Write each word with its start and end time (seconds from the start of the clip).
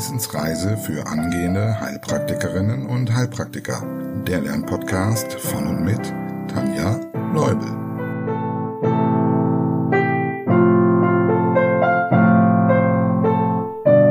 Wissensreise 0.00 0.78
für 0.78 1.06
angehende 1.06 1.78
Heilpraktikerinnen 1.78 2.86
und 2.86 3.14
Heilpraktiker. 3.14 3.82
Der 4.26 4.40
Lernpodcast 4.40 5.34
von 5.34 5.66
und 5.66 5.84
mit 5.84 6.00
Tanja 6.48 6.98
Leubel. 7.34 7.68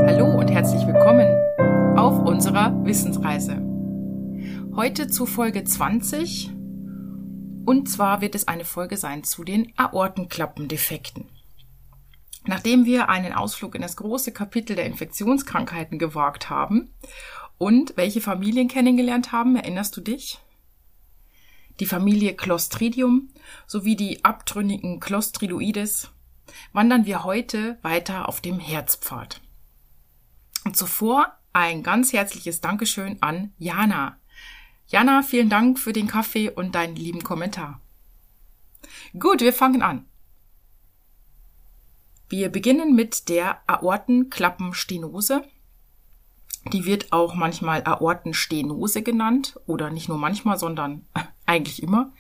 Hallo 0.05 0.38
und 0.39 0.52
herzlich 0.52 0.86
willkommen 0.86 1.28
auf 1.97 2.19
unserer 2.19 2.71
Wissensreise. 2.86 3.60
Heute 4.75 5.07
zu 5.07 5.25
Folge 5.25 5.64
20 5.64 6.51
und 7.65 7.89
zwar 7.89 8.21
wird 8.21 8.36
es 8.36 8.47
eine 8.47 8.64
Folge 8.64 8.96
sein 8.96 9.24
zu 9.24 9.43
den 9.43 9.74
Aortenklappendefekten. 9.75 11.39
Nachdem 12.46 12.86
wir 12.86 13.10
einen 13.10 13.34
Ausflug 13.34 13.75
in 13.75 13.82
das 13.82 13.98
große 13.98 14.32
Kapitel 14.32 14.75
der 14.75 14.86
Infektionskrankheiten 14.86 16.00
gewagt 16.00 16.50
haben 16.50 16.93
und 17.57 17.93
welche 17.97 18.21
Familien 18.21 18.68
kennengelernt 18.68 19.32
haben, 19.32 19.56
erinnerst 19.56 19.96
du 19.97 20.02
dich? 20.02 20.39
Die 21.80 21.86
Familie 21.86 22.36
Clostridium 22.36 23.30
sowie 23.66 23.96
die 23.96 24.24
abtrünnigen 24.25 25.00
Clostridoides 25.00 26.11
wandern 26.74 27.06
wir 27.06 27.24
heute 27.24 27.78
weiter 27.82 28.28
auf 28.28 28.42
dem 28.42 28.60
Herzpfad. 28.60 29.42
Und 30.66 30.75
zuvor 30.75 31.38
ein 31.54 31.83
ganz 31.83 32.14
herzliches 32.14 32.61
Dankeschön 32.61 33.22
an 33.22 33.53
Jana. 33.58 34.17
Jana, 34.88 35.22
vielen 35.22 35.50
Dank 35.50 35.80
für 35.80 35.94
den 35.94 36.08
Kaffee 36.08 36.50
und 36.50 36.75
deinen 36.75 36.95
lieben 36.95 37.23
Kommentar. 37.23 37.80
Gut, 39.17 39.42
wir 39.42 39.53
fangen 39.53 39.81
an. 39.81 40.08
Wir 42.30 42.49
beginnen 42.49 42.95
mit 42.95 43.27
der 43.27 43.59
Aortenklappenstenose. 43.66 45.44
Die 46.72 46.85
wird 46.85 47.11
auch 47.11 47.33
manchmal 47.33 47.83
Aortenstenose 47.83 49.02
genannt 49.02 49.59
oder 49.66 49.89
nicht 49.89 50.09
nur 50.09 50.19
manchmal, 50.19 50.59
sondern 50.59 51.07
eigentlich 51.47 51.81
immer. 51.81 52.13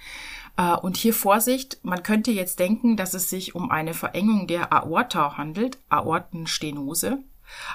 Äh, 0.57 0.75
und 0.75 0.97
hier 0.97 1.13
Vorsicht, 1.13 1.79
man 1.83 2.01
könnte 2.01 2.31
jetzt 2.31 2.59
denken, 2.59 2.97
dass 2.97 3.13
es 3.13 3.29
sich 3.29 3.53
um 3.53 3.69
eine 3.69 3.93
Verengung 3.93 4.47
der 4.47 4.73
Aorta 4.73 5.37
handelt, 5.37 5.77
Aortenstenose. 5.89 7.19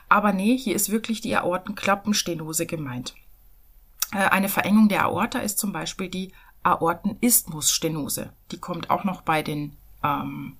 Aber 0.08 0.32
nee, 0.32 0.56
hier 0.58 0.74
ist 0.74 0.90
wirklich 0.90 1.20
die 1.20 1.36
Aortenklappenstenose 1.36 2.66
gemeint. 2.66 3.14
Äh, 4.12 4.28
eine 4.28 4.48
Verengung 4.48 4.88
der 4.88 5.04
Aorta 5.04 5.38
ist 5.38 5.58
zum 5.58 5.72
Beispiel 5.72 6.08
die 6.08 6.32
Aortenisthmusstenose. 6.64 8.32
Die 8.50 8.58
kommt 8.58 8.90
auch 8.90 9.04
noch 9.04 9.22
bei 9.22 9.42
den 9.42 9.76
ähm, 10.02 10.56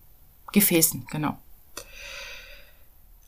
Gefäßen, 0.52 1.06
genau. 1.10 1.38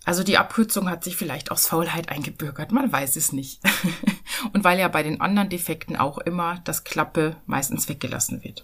Also 0.07 0.23
die 0.23 0.39
Abkürzung 0.39 0.89
hat 0.89 1.03
sich 1.03 1.17
vielleicht 1.17 1.51
aus 1.51 1.67
Faulheit 1.67 2.11
eingebürgert, 2.11 2.71
man 2.71 2.93
weiß 2.93 3.17
es 3.17 3.33
nicht. 3.33 3.61
Und 4.53 4.63
weil 4.63 4.79
ja 4.79 4.87
bei 4.87 5.03
den 5.03 5.21
anderen 5.21 5.49
Defekten 5.49 5.97
auch 5.97 6.19
immer 6.19 6.61
das 6.65 6.85
Klappe 6.85 7.37
meistens 7.45 7.89
weggelassen 7.89 8.45
wird. 8.45 8.63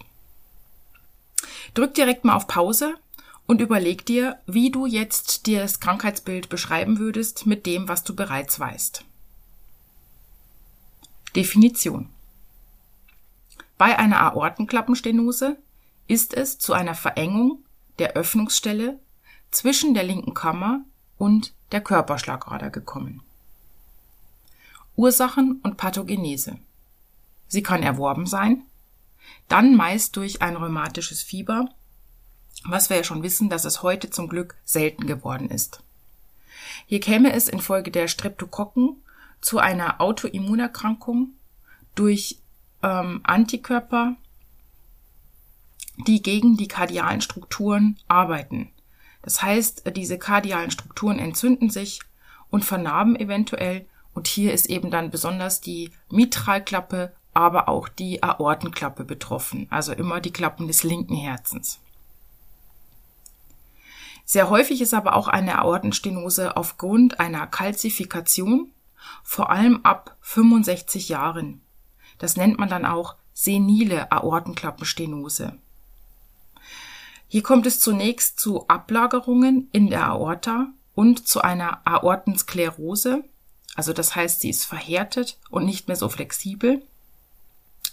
Drück 1.73 1.93
direkt 1.95 2.23
mal 2.23 2.35
auf 2.35 2.47
Pause 2.47 2.95
und 3.45 3.59
überleg 3.59 4.05
dir, 4.05 4.39
wie 4.45 4.71
du 4.71 4.85
jetzt 4.85 5.45
dir 5.45 5.59
das 5.59 5.81
Krankheitsbild 5.81 6.47
beschreiben 6.47 6.97
würdest 6.97 7.45
mit 7.45 7.65
dem, 7.65 7.89
was 7.89 8.05
du 8.05 8.15
bereits 8.15 8.57
weißt. 8.57 9.03
Definition. 11.35 12.09
Bei 13.77 13.99
einer 13.99 14.21
Aortenklappenstenose 14.21 15.57
ist 16.07 16.33
es 16.33 16.57
zu 16.57 16.71
einer 16.71 16.95
Verengung 16.95 17.65
der 17.99 18.13
Öffnungsstelle 18.13 18.99
zwischen 19.51 19.93
der 19.93 20.03
linken 20.03 20.33
Kammer 20.33 20.85
und 21.17 21.53
der 21.71 21.81
Körperschlagader 21.81 22.69
gekommen. 22.69 23.21
Ursachen 24.95 25.59
und 25.63 25.77
Pathogenese. 25.77 26.57
Sie 27.47 27.63
kann 27.63 27.83
erworben 27.83 28.25
sein, 28.25 28.63
dann 29.47 29.75
meist 29.75 30.15
durch 30.15 30.41
ein 30.41 30.55
rheumatisches 30.55 31.21
Fieber, 31.21 31.69
was 32.65 32.89
wir 32.89 32.97
ja 32.97 33.03
schon 33.03 33.23
wissen, 33.23 33.49
dass 33.49 33.65
es 33.65 33.83
heute 33.83 34.09
zum 34.09 34.27
Glück 34.27 34.55
selten 34.63 35.07
geworden 35.07 35.49
ist. 35.49 35.83
Hier 36.85 36.99
käme 36.99 37.33
es 37.33 37.47
infolge 37.47 37.91
der 37.91 38.07
Streptokokken 38.07 38.97
zu 39.41 39.59
einer 39.59 39.99
Autoimmunerkrankung 39.99 41.33
durch 41.95 42.39
ähm, 42.81 43.21
Antikörper, 43.23 44.15
die 46.07 46.21
gegen 46.21 46.57
die 46.57 46.67
kardialen 46.67 47.21
Strukturen 47.21 47.97
arbeiten. 48.07 48.71
Das 49.23 49.41
heißt, 49.41 49.95
diese 49.95 50.19
kardialen 50.19 50.69
Strukturen 50.69 51.17
entzünden 51.17 51.69
sich 51.69 52.01
und 52.51 52.63
vernarben 52.63 53.15
eventuell. 53.15 53.87
Und 54.13 54.27
hier 54.27 54.53
ist 54.53 54.67
eben 54.67 54.91
dann 54.91 55.09
besonders 55.09 55.59
die 55.59 55.91
Mitralklappe, 56.11 57.13
aber 57.33 57.67
auch 57.67 57.89
die 57.89 58.21
Aortenklappe 58.21 59.03
betroffen. 59.03 59.65
Also 59.71 59.93
immer 59.93 60.21
die 60.21 60.31
Klappen 60.31 60.67
des 60.67 60.83
linken 60.83 61.15
Herzens. 61.15 61.79
Sehr 64.25 64.49
häufig 64.49 64.81
ist 64.81 64.93
aber 64.93 65.15
auch 65.15 65.27
eine 65.27 65.59
Aortenstenose 65.59 66.55
aufgrund 66.55 67.19
einer 67.19 67.47
Kalzifikation, 67.47 68.71
vor 69.23 69.49
allem 69.49 69.81
ab 69.83 70.15
65 70.21 71.09
Jahren. 71.09 71.61
Das 72.19 72.37
nennt 72.37 72.59
man 72.59 72.69
dann 72.69 72.85
auch 72.85 73.15
senile 73.33 74.11
Aortenklappenstenose. 74.11 75.57
Hier 77.33 77.41
kommt 77.41 77.65
es 77.65 77.79
zunächst 77.79 78.39
zu 78.39 78.67
Ablagerungen 78.67 79.67
in 79.71 79.89
der 79.89 80.05
Aorta 80.05 80.67
und 80.93 81.27
zu 81.27 81.41
einer 81.41 81.81
Aortensklerose. 81.83 83.23
Also 83.73 83.91
das 83.91 84.15
heißt, 84.15 84.41
sie 84.41 84.51
ist 84.51 84.65
verhärtet 84.65 85.39
und 85.49 85.65
nicht 85.65 85.87
mehr 85.87 85.97
so 85.97 86.09
flexibel. 86.09 86.83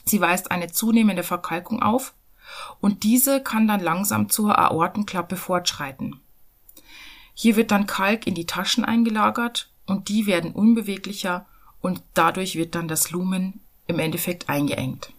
Sie 0.05 0.21
weist 0.21 0.51
eine 0.51 0.71
zunehmende 0.71 1.23
Verkalkung 1.23 1.81
auf 1.81 2.13
und 2.83 3.03
diese 3.03 3.43
kann 3.43 3.67
dann 3.67 3.81
langsam 3.81 4.29
zur 4.29 4.59
Aortenklappe 4.59 5.37
fortschreiten. 5.37 6.21
Hier 7.33 7.57
wird 7.57 7.71
dann 7.71 7.87
Kalk 7.87 8.27
in 8.27 8.35
die 8.35 8.45
Taschen 8.45 8.85
eingelagert 8.85 9.71
und 9.87 10.11
die 10.11 10.27
werden 10.27 10.53
unbeweglicher 10.53 11.47
und 11.81 12.03
dadurch 12.13 12.57
wird 12.57 12.75
dann 12.75 12.89
das 12.89 13.11
Lumen 13.11 13.61
im 13.87 14.01
Endeffekt 14.01 14.51
eingeengt. 14.51 15.15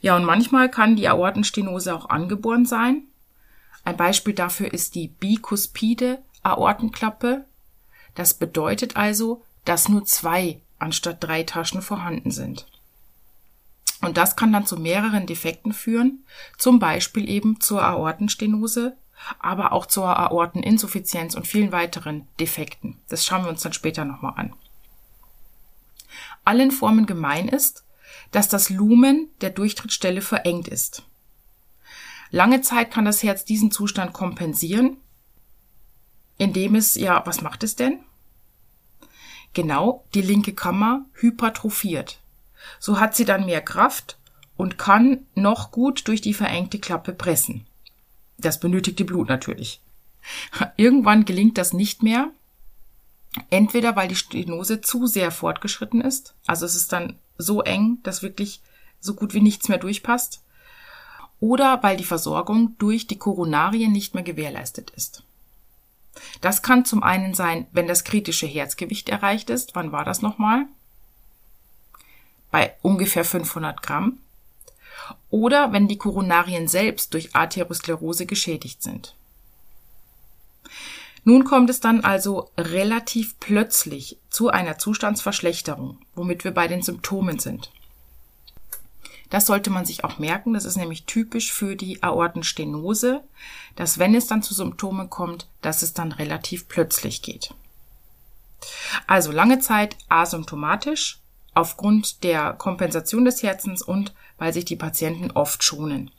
Ja, 0.00 0.16
und 0.16 0.24
manchmal 0.24 0.70
kann 0.70 0.96
die 0.96 1.08
Aortenstenose 1.08 1.94
auch 1.94 2.08
angeboren 2.08 2.66
sein. 2.66 3.02
Ein 3.84 3.96
Beispiel 3.96 4.34
dafür 4.34 4.72
ist 4.72 4.94
die 4.94 5.08
bikuspide 5.08 6.22
Aortenklappe. 6.42 7.44
Das 8.14 8.34
bedeutet 8.34 8.96
also, 8.96 9.42
dass 9.64 9.88
nur 9.88 10.04
zwei 10.04 10.60
anstatt 10.78 11.22
drei 11.22 11.42
Taschen 11.42 11.82
vorhanden 11.82 12.30
sind. 12.30 12.66
Und 14.02 14.16
das 14.16 14.36
kann 14.36 14.52
dann 14.52 14.66
zu 14.66 14.76
mehreren 14.76 15.26
Defekten 15.26 15.72
führen, 15.72 16.24
zum 16.58 16.78
Beispiel 16.78 17.28
eben 17.28 17.60
zur 17.60 17.82
Aortenstenose, 17.82 18.96
aber 19.38 19.72
auch 19.72 19.86
zur 19.86 20.18
Aorteninsuffizienz 20.18 21.34
und 21.34 21.46
vielen 21.46 21.72
weiteren 21.72 22.28
Defekten. 22.38 22.98
Das 23.08 23.24
schauen 23.24 23.44
wir 23.44 23.48
uns 23.48 23.62
dann 23.62 23.72
später 23.72 24.04
nochmal 24.04 24.34
an. 24.36 24.52
Allen 26.44 26.70
Formen 26.70 27.06
gemein 27.06 27.48
ist, 27.48 27.85
dass 28.30 28.48
das 28.48 28.70
Lumen 28.70 29.28
der 29.40 29.50
Durchtrittsstelle 29.50 30.20
verengt 30.20 30.68
ist. 30.68 31.02
Lange 32.30 32.60
Zeit 32.60 32.90
kann 32.90 33.04
das 33.04 33.22
Herz 33.22 33.44
diesen 33.44 33.70
Zustand 33.70 34.12
kompensieren, 34.12 34.96
indem 36.38 36.74
es, 36.74 36.94
ja, 36.96 37.24
was 37.24 37.40
macht 37.40 37.62
es 37.62 37.76
denn? 37.76 38.00
Genau, 39.54 40.04
die 40.14 40.22
linke 40.22 40.52
Kammer 40.52 41.06
hypertrophiert. 41.14 42.20
So 42.78 43.00
hat 43.00 43.16
sie 43.16 43.24
dann 43.24 43.46
mehr 43.46 43.62
Kraft 43.62 44.18
und 44.56 44.76
kann 44.76 45.26
noch 45.34 45.70
gut 45.70 46.08
durch 46.08 46.20
die 46.20 46.34
verengte 46.34 46.78
Klappe 46.78 47.12
pressen. 47.12 47.66
Das 48.38 48.60
benötigte 48.60 49.04
Blut 49.04 49.28
natürlich. 49.28 49.80
Irgendwann 50.76 51.24
gelingt 51.24 51.58
das 51.58 51.72
nicht 51.72 52.02
mehr. 52.02 52.30
Entweder 53.50 53.96
weil 53.96 54.08
die 54.08 54.16
Stenose 54.16 54.80
zu 54.80 55.06
sehr 55.06 55.30
fortgeschritten 55.30 56.00
ist, 56.00 56.34
also 56.46 56.64
es 56.64 56.74
ist 56.74 56.92
dann 56.92 57.18
so 57.38 57.62
eng, 57.62 57.98
dass 58.02 58.22
wirklich 58.22 58.60
so 59.00 59.14
gut 59.14 59.34
wie 59.34 59.40
nichts 59.40 59.68
mehr 59.68 59.78
durchpasst. 59.78 60.42
Oder 61.40 61.82
weil 61.82 61.96
die 61.96 62.04
Versorgung 62.04 62.76
durch 62.78 63.06
die 63.06 63.18
Koronarien 63.18 63.92
nicht 63.92 64.14
mehr 64.14 64.22
gewährleistet 64.22 64.90
ist. 64.90 65.22
Das 66.40 66.62
kann 66.62 66.84
zum 66.84 67.02
einen 67.02 67.34
sein, 67.34 67.66
wenn 67.72 67.86
das 67.86 68.04
kritische 68.04 68.46
Herzgewicht 68.46 69.08
erreicht 69.08 69.50
ist. 69.50 69.74
Wann 69.74 69.92
war 69.92 70.04
das 70.04 70.22
nochmal? 70.22 70.66
Bei 72.50 72.74
ungefähr 72.80 73.24
500 73.24 73.82
Gramm. 73.82 74.18
Oder 75.30 75.72
wenn 75.72 75.88
die 75.88 75.98
Koronarien 75.98 76.68
selbst 76.68 77.12
durch 77.12 77.34
Arteriosklerose 77.36 78.24
geschädigt 78.26 78.82
sind. 78.82 79.14
Nun 81.28 81.42
kommt 81.42 81.70
es 81.70 81.80
dann 81.80 82.04
also 82.04 82.52
relativ 82.56 83.40
plötzlich 83.40 84.20
zu 84.30 84.48
einer 84.48 84.78
Zustandsverschlechterung, 84.78 85.98
womit 86.14 86.44
wir 86.44 86.52
bei 86.52 86.68
den 86.68 86.82
Symptomen 86.82 87.40
sind. 87.40 87.72
Das 89.28 89.46
sollte 89.46 89.70
man 89.70 89.84
sich 89.84 90.04
auch 90.04 90.20
merken, 90.20 90.54
das 90.54 90.64
ist 90.64 90.76
nämlich 90.76 91.04
typisch 91.04 91.52
für 91.52 91.74
die 91.74 92.00
Aortenstenose, 92.00 93.24
dass 93.74 93.98
wenn 93.98 94.14
es 94.14 94.28
dann 94.28 94.44
zu 94.44 94.54
Symptomen 94.54 95.10
kommt, 95.10 95.48
dass 95.62 95.82
es 95.82 95.94
dann 95.94 96.12
relativ 96.12 96.68
plötzlich 96.68 97.22
geht. 97.22 97.52
Also 99.08 99.32
lange 99.32 99.58
Zeit 99.58 99.96
asymptomatisch 100.08 101.18
aufgrund 101.54 102.22
der 102.22 102.52
Kompensation 102.52 103.24
des 103.24 103.42
Herzens 103.42 103.82
und 103.82 104.14
weil 104.38 104.52
sich 104.52 104.64
die 104.64 104.76
Patienten 104.76 105.32
oft 105.32 105.64
schonen. 105.64 106.12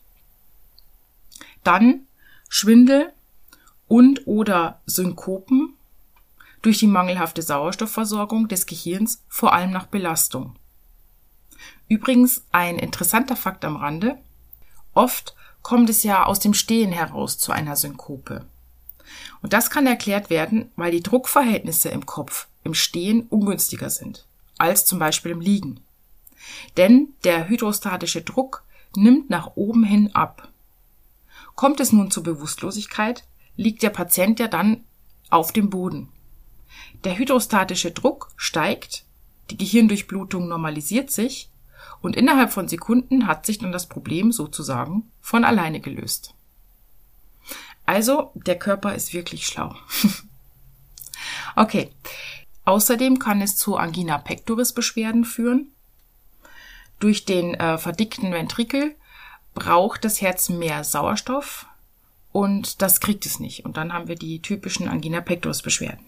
Dann 1.64 2.08
Schwindel 2.50 3.14
und 3.88 4.28
oder 4.28 4.82
Synkopen 4.86 5.74
durch 6.62 6.80
die 6.80 6.88
mangelhafte 6.88 7.42
Sauerstoffversorgung 7.42 8.48
des 8.48 8.66
Gehirns, 8.66 9.24
vor 9.30 9.54
allem 9.54 9.72
nach 9.72 9.86
Belastung. 9.86 10.56
Übrigens 11.88 12.44
ein 12.52 12.78
interessanter 12.78 13.36
Fakt 13.36 13.64
am 13.64 13.78
Rande. 13.78 14.18
Oft 14.94 15.36
kommt 15.62 15.90
es 15.90 16.04
ja 16.04 16.26
aus 16.26 16.40
dem 16.40 16.54
Stehen 16.54 16.92
heraus 16.92 17.38
zu 17.38 17.52
einer 17.52 17.76
Synkope. 17.76 18.46
Und 19.42 19.54
das 19.54 19.70
kann 19.70 19.88
erklärt 19.88 20.30
werden, 20.30 20.72
weil 20.76 20.92
die 20.92 21.04
Druckverhältnisse 21.04 21.90
im 21.90 22.06
Kopf 22.06 22.48
im 22.64 22.74
Stehen 22.74 23.28
ungünstiger 23.30 23.90
sind 23.90 24.28
als 24.58 24.86
zum 24.86 25.00
Beispiel 25.00 25.32
im 25.32 25.42
Liegen. 25.42 25.80
Denn 26.78 27.10
der 27.24 27.48
hydrostatische 27.48 28.22
Druck 28.22 28.64
nimmt 28.96 29.30
nach 29.30 29.52
oben 29.56 29.84
hin 29.84 30.16
ab. 30.16 30.50
Kommt 31.56 31.80
es 31.80 31.92
nun 31.92 32.12
zur 32.12 32.24
Bewusstlosigkeit, 32.24 33.24
liegt 33.58 33.84
der 33.84 33.90
Patient 33.90 34.40
ja 34.40 34.48
dann 34.48 34.86
auf 35.30 35.52
dem 35.52 35.70
Boden. 35.70 36.10
Der 37.04 37.18
hydrostatische 37.18 37.92
Druck 37.92 38.30
steigt, 38.38 39.04
die 39.50 39.58
Gehirndurchblutung 39.58 40.48
normalisiert 40.48 41.12
sich 41.12 41.52
und 42.02 42.16
innerhalb 42.16 42.52
von 42.52 42.68
Sekunden 42.68 43.28
hat 43.28 43.46
sich 43.46 43.60
dann 43.60 43.72
das 43.72 43.88
Problem 43.88 44.32
sozusagen 44.32 45.12
von 45.20 45.44
alleine 45.44 45.80
gelöst. 45.80 46.34
Also, 47.86 48.32
der 48.36 48.60
Körper 48.60 48.96
ist 48.96 49.14
wirklich 49.14 49.46
schlau. 49.46 49.74
okay. 51.56 51.90
Außerdem 52.66 53.18
kann 53.18 53.42
es 53.42 53.56
zu 53.56 53.78
Angina 53.78 54.18
pectoris 54.18 54.74
Beschwerden 54.74 55.24
führen. 55.24 55.72
Durch 57.00 57.24
den 57.24 57.54
äh, 57.54 57.78
verdickten 57.78 58.34
Ventrikel 58.34 58.96
braucht 59.54 60.04
das 60.04 60.20
Herz 60.20 60.50
mehr 60.50 60.84
Sauerstoff 60.84 61.66
und 62.38 62.84
das 62.84 63.00
kriegt 63.00 63.26
es 63.26 63.40
nicht. 63.40 63.66
Und 63.66 63.78
dann 63.78 63.92
haben 63.92 64.08
wir 64.08 64.16
die 64.16 64.44
typischen 64.44 64.88
Angina 64.88 65.22
pectoris 65.22 65.64
Beschwerden. 65.64 66.06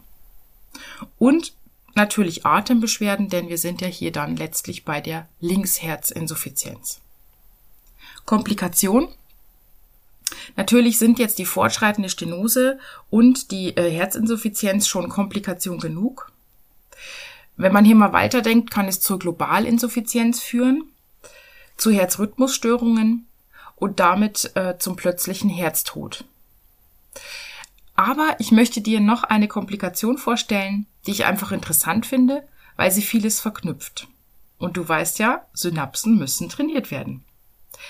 Und 1.18 1.54
natürlich 1.96 2.46
Atembeschwerden, 2.46 3.30
denn 3.30 3.50
wir 3.50 3.58
sind 3.58 3.82
ja 3.82 3.88
hier 3.88 4.12
dann 4.12 4.36
letztlich 4.36 4.86
bei 4.86 5.02
der 5.02 5.28
Linksherzinsuffizienz. 5.40 7.02
Komplikation. 8.26 9.08
Natürlich 10.56 11.00
sind 11.00 11.18
jetzt 11.18 11.40
die 11.40 11.48
fortschreitende 11.48 12.10
Stenose 12.10 12.78
und 13.10 13.50
die 13.50 13.76
äh, 13.76 13.90
Herzinsuffizienz 13.90 14.88
schon 14.88 15.10
Komplikation 15.10 15.80
genug. 15.80 16.32
Wenn 17.58 17.74
man 17.74 17.86
hier 17.86 17.96
mal 17.96 18.14
weiterdenkt, 18.14 18.70
kann 18.70 18.88
es 18.88 19.02
zur 19.02 19.18
Globalinsuffizienz 19.18 20.42
führen, 20.42 20.84
zu 21.76 21.90
Herzrhythmusstörungen 21.90 23.26
und 23.80 24.00
damit 24.00 24.52
äh, 24.56 24.78
zum 24.78 24.96
plötzlichen 24.96 25.50
Herztod. 25.50 26.26
Aber 27.96 28.36
ich 28.40 28.52
möchte 28.52 28.82
dir 28.82 29.00
noch 29.00 29.24
eine 29.24 29.48
Komplikation 29.48 30.18
vorstellen, 30.18 30.86
die 31.06 31.12
ich 31.12 31.26
einfach 31.26 31.52
interessant 31.52 32.06
finde, 32.06 32.48
weil 32.76 32.92
sie 32.92 33.02
vieles 33.02 33.42
verknüpft. 33.42 34.08
Und 34.58 34.78
du 34.78 34.88
weißt 34.88 35.20
ja, 35.20 35.46
Synapsen 35.54 36.18
müssen 36.18 36.50
trainiert 36.50 36.92
werden. 36.92 37.24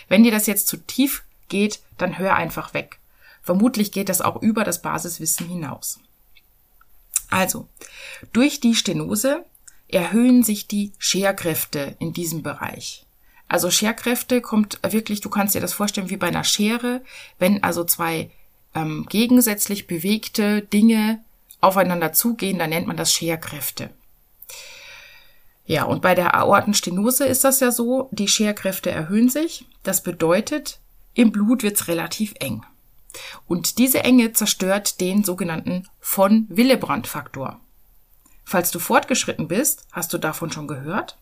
Wenn 0.08 0.24
dir 0.24 0.32
das 0.32 0.48
jetzt 0.48 0.68
zu 0.68 0.78
tief 0.78 1.24
geht, 1.48 1.82
dann 1.98 2.18
hör 2.18 2.36
einfach 2.36 2.74
weg. 2.74 3.00
Vermutlich 3.42 3.92
geht 3.92 4.10
das 4.10 4.22
auch 4.22 4.42
über 4.42 4.64
das 4.64 4.82
Basiswissen 4.82 5.48
hinaus. 5.48 6.00
Also, 7.30 7.68
durch 8.34 8.60
die 8.60 8.76
Stenose 8.76 9.46
erhöhen 9.88 10.44
sich 10.44 10.68
die 10.68 10.94
Scherkräfte 10.98 11.96
in 12.00 12.14
diesem 12.14 12.44
Bereich. 12.44 13.06
Also 13.50 13.72
Scherkräfte 13.72 14.42
kommt 14.42 14.80
wirklich, 14.88 15.22
du 15.22 15.30
kannst 15.30 15.56
dir 15.56 15.62
das 15.62 15.74
vorstellen 15.74 16.10
wie 16.10 16.18
bei 16.18 16.28
einer 16.28 16.44
Schere, 16.44 17.02
wenn 17.40 17.64
also 17.64 17.84
zwei 17.84 18.30
ähm, 18.76 19.08
gegensätzlich 19.10 19.88
bewegte 19.88 20.62
Dinge 20.62 21.20
aufeinander 21.60 22.14
zugehen, 22.14 22.60
dann 22.60 22.70
nennt 22.70 22.88
man 22.88 22.96
das 22.96 23.12
Scherkräfte. 23.12 23.90
Ja, 25.66 25.84
und 25.84 26.02
bei 26.02 26.16
der 26.16 26.36
Aortenstenose 26.36 27.26
ist 27.26 27.44
das 27.44 27.60
ja 27.60 27.72
so, 27.72 28.10
die 28.12 28.28
Scherkräfte 28.28 28.92
erhöhen 28.92 29.30
sich. 29.30 29.66
Das 29.84 30.04
bedeutet, 30.04 30.80
im 31.14 31.32
Blut 31.32 31.64
wird's 31.64 31.88
relativ 31.88 32.34
eng. 32.40 32.66
Und 33.48 33.80
diese 33.80 34.04
Enge 34.04 34.32
zerstört 34.34 35.02
den 35.02 35.24
sogenannten 35.24 35.88
von 36.00 36.46
Willebrand-Faktor. 36.50 37.60
Falls 38.46 38.72
du 38.72 38.80
fortgeschritten 38.80 39.48
bist, 39.48 39.86
hast 39.92 40.14
du 40.14 40.18
davon 40.18 40.52
schon 40.52 40.68
gehört? 40.68 41.18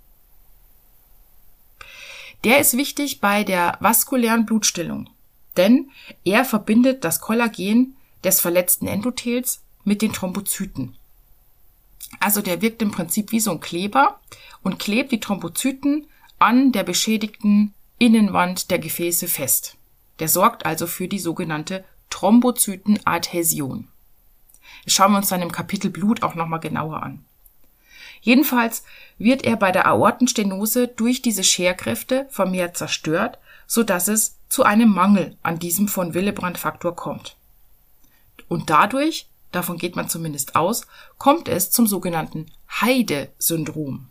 Der 2.44 2.60
ist 2.60 2.78
wichtig 2.78 3.19
bei 3.19 3.44
der 3.44 3.78
vaskulären 3.80 4.45
Blutstillung 4.45 5.10
denn 5.57 5.89
er 6.24 6.45
verbindet 6.45 7.04
das 7.04 7.19
Kollagen 7.19 7.95
des 8.24 8.39
verletzten 8.39 8.88
Endothels 8.88 9.63
mit 9.84 10.01
den 10.01 10.13
Thrombozyten. 10.13 10.95
Also 12.19 12.42
der 12.42 12.62
wirkt 12.62 12.81
im 12.81 12.92
Prinzip 12.92 13.31
wie 13.31 13.39
so 13.39 13.51
ein 13.51 13.60
Kleber 13.60 14.19
und 14.63 14.80
klebt 14.80 15.12
die 15.12 15.19
Thrombozyten 15.19 16.07
an 16.39 16.72
der 16.72 16.84
beschädigten 16.84 17.74
Innenwand 18.00 18.69
der 18.72 18.80
Gefäße 18.80 19.28
fest. 19.28 19.75
Der 20.19 20.28
sorgt 20.28 20.66
also 20.66 20.88
für 20.88 21.07
die 21.07 21.19
sogenannte 21.19 21.83
Thrombozytenadhäsion. 22.10 23.88
Das 24.86 24.94
schauen 24.94 25.12
wir 25.12 25.18
uns 25.18 25.30
dann 25.30 25.42
im 25.42 25.51
Kapitel 25.51 25.90
Blut 25.90 26.24
auch 26.24 26.36
nochmal 26.36 26.60
genauer 26.60 27.04
an. 27.04 27.25
Jedenfalls 28.22 28.84
wird 29.18 29.44
er 29.44 29.56
bei 29.56 29.72
der 29.72 29.88
Aortenstenose 29.88 30.88
durch 30.88 31.22
diese 31.22 31.44
Scherkräfte 31.44 32.28
vermehrt 32.30 32.78
zerstört, 32.78 33.40
so 33.66 33.84
dass 33.84 34.08
es 34.08 34.38
zu 34.50 34.64
einem 34.64 34.90
Mangel 34.90 35.38
an 35.44 35.60
diesem 35.60 35.88
von 35.88 36.14
Willebrand-Faktor 36.14 36.96
kommt. 36.96 37.36
Und 38.48 38.69
dadurch, 38.69 39.28
davon 39.52 39.78
geht 39.78 39.96
man 39.96 40.10
zumindest 40.10 40.56
aus, 40.56 40.88
kommt 41.18 41.50
es 41.50 41.72
zum 41.72 41.88
sogenannten 41.88 42.48
Heide-Syndrom. 42.81 44.08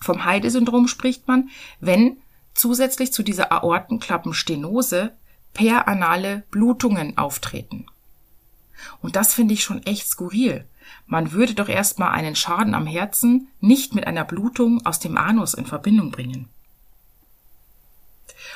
Vom 0.00 0.24
Heide-Syndrom 0.24 0.88
spricht 0.88 1.28
man, 1.28 1.50
wenn 1.80 2.18
zusätzlich 2.54 3.12
zu 3.12 3.22
dieser 3.22 3.52
Aortenklappenstenose 3.52 5.12
peranale 5.54 6.42
Blutungen 6.50 7.16
auftreten. 7.18 7.86
Und 9.00 9.16
das 9.16 9.34
finde 9.34 9.54
ich 9.54 9.62
schon 9.62 9.82
echt 9.84 10.08
skurril. 10.08 10.64
Man 11.06 11.32
würde 11.32 11.54
doch 11.54 11.68
erstmal 11.68 12.10
einen 12.10 12.36
Schaden 12.36 12.74
am 12.74 12.86
Herzen 12.86 13.48
nicht 13.60 13.94
mit 13.94 14.06
einer 14.06 14.24
Blutung 14.24 14.84
aus 14.86 14.98
dem 14.98 15.16
Anus 15.16 15.54
in 15.54 15.66
Verbindung 15.66 16.10
bringen. 16.10 16.48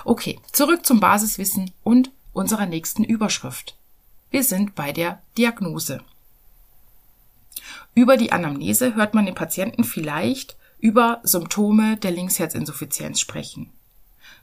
Okay, 0.05 0.39
zurück 0.53 0.85
zum 0.87 1.01
Basiswissen 1.01 1.73
und 1.83 2.11
unserer 2.33 2.67
nächsten 2.67 3.05
Überschrift. 3.05 3.77
Wir 4.31 4.45
sind 4.45 4.75
bei 4.75 4.93
der 4.93 5.23
Diagnose. 5.39 6.03
Über 7.95 8.17
die 8.17 8.33
Anamnese 8.33 8.95
hört 8.95 9.15
man 9.15 9.27
den 9.27 9.35
Patienten 9.35 9.85
vielleicht 9.85 10.57
über 10.79 11.21
Symptome 11.23 11.97
der 11.97 12.11
Linksherzinsuffizienz 12.11 13.21
sprechen. 13.21 13.73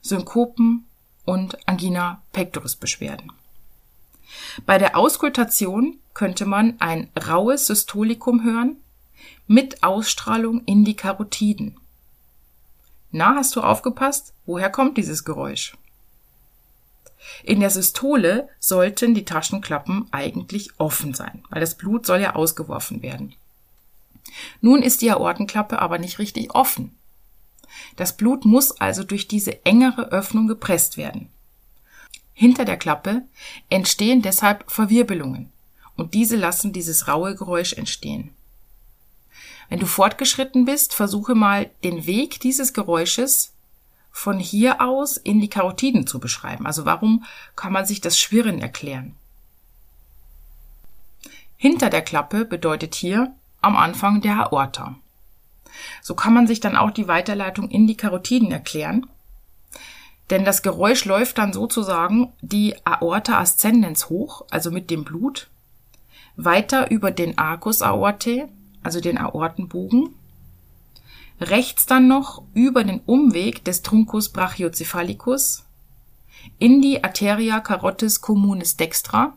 Synkopen 0.02 0.86
und 1.24 1.56
Angina 1.68 2.22
pectoris 2.32 2.76
Beschwerden. 2.76 3.32
Bei 4.66 4.78
der 4.78 4.96
Auskultation 4.96 5.98
könnte 6.12 6.46
man 6.46 6.76
ein 6.80 7.10
raues 7.26 7.66
Systolikum 7.66 8.44
hören 8.44 8.76
mit 9.46 9.82
Ausstrahlung 9.82 10.62
in 10.64 10.84
die 10.84 10.96
Karotiden. 10.96 11.78
Na, 13.10 13.34
hast 13.36 13.54
du 13.56 13.60
aufgepasst? 13.60 14.32
Woher 14.46 14.70
kommt 14.70 14.96
dieses 14.98 15.24
Geräusch? 15.24 15.76
In 17.42 17.60
der 17.60 17.70
Systole 17.70 18.48
sollten 18.58 19.14
die 19.14 19.24
Taschenklappen 19.24 20.08
eigentlich 20.10 20.70
offen 20.78 21.14
sein, 21.14 21.42
weil 21.50 21.60
das 21.60 21.76
Blut 21.76 22.06
soll 22.06 22.20
ja 22.20 22.34
ausgeworfen 22.34 23.02
werden. 23.02 23.34
Nun 24.60 24.82
ist 24.82 25.02
die 25.02 25.10
Aortenklappe 25.10 25.80
aber 25.80 25.98
nicht 25.98 26.18
richtig 26.18 26.54
offen. 26.54 26.96
Das 27.96 28.16
Blut 28.16 28.44
muss 28.44 28.80
also 28.80 29.04
durch 29.04 29.28
diese 29.28 29.64
engere 29.64 30.10
Öffnung 30.10 30.46
gepresst 30.46 30.96
werden. 30.96 31.28
Hinter 32.34 32.64
der 32.64 32.76
Klappe 32.76 33.22
entstehen 33.70 34.20
deshalb 34.20 34.70
Verwirbelungen 34.70 35.50
und 35.96 36.14
diese 36.14 36.36
lassen 36.36 36.72
dieses 36.72 37.08
raue 37.08 37.36
Geräusch 37.36 37.72
entstehen. 37.72 38.34
Wenn 39.68 39.78
du 39.78 39.86
fortgeschritten 39.86 40.64
bist, 40.64 40.94
versuche 40.94 41.34
mal 41.34 41.70
den 41.84 42.06
Weg 42.06 42.40
dieses 42.40 42.72
Geräusches 42.74 43.54
von 44.10 44.38
hier 44.38 44.80
aus 44.80 45.16
in 45.16 45.40
die 45.40 45.48
Karotiden 45.48 46.06
zu 46.06 46.20
beschreiben. 46.20 46.66
Also 46.66 46.84
warum 46.84 47.24
kann 47.56 47.72
man 47.72 47.86
sich 47.86 48.00
das 48.00 48.18
Schwirren 48.18 48.60
erklären? 48.60 49.14
Hinter 51.56 51.88
der 51.88 52.02
Klappe 52.02 52.44
bedeutet 52.44 52.94
hier 52.94 53.34
am 53.60 53.76
Anfang 53.76 54.20
der 54.20 54.38
Aorta. 54.38 54.96
So 56.02 56.14
kann 56.14 56.34
man 56.34 56.46
sich 56.46 56.60
dann 56.60 56.76
auch 56.76 56.90
die 56.90 57.08
Weiterleitung 57.08 57.70
in 57.70 57.86
die 57.86 57.96
Karotiden 57.96 58.52
erklären. 58.52 59.06
Denn 60.30 60.44
das 60.44 60.62
Geräusch 60.62 61.04
läuft 61.04 61.38
dann 61.38 61.52
sozusagen 61.52 62.32
die 62.40 62.74
Aorta 62.84 63.38
ascendens 63.38 64.08
hoch, 64.08 64.44
also 64.50 64.70
mit 64.70 64.90
dem 64.90 65.04
Blut, 65.04 65.48
weiter 66.36 66.90
über 66.90 67.10
den 67.10 67.36
Arcus 67.38 67.82
aortae, 67.82 68.48
also 68.82 69.00
den 69.00 69.18
Aortenbogen. 69.18 70.14
Rechts 71.40 71.86
dann 71.86 72.08
noch 72.08 72.42
über 72.54 72.84
den 72.84 73.00
Umweg 73.00 73.64
des 73.64 73.82
Truncus 73.82 74.30
brachiocephalicus 74.30 75.64
in 76.58 76.80
die 76.80 77.02
Arteria 77.02 77.60
carotis 77.60 78.20
communis 78.20 78.76
dextra 78.76 79.34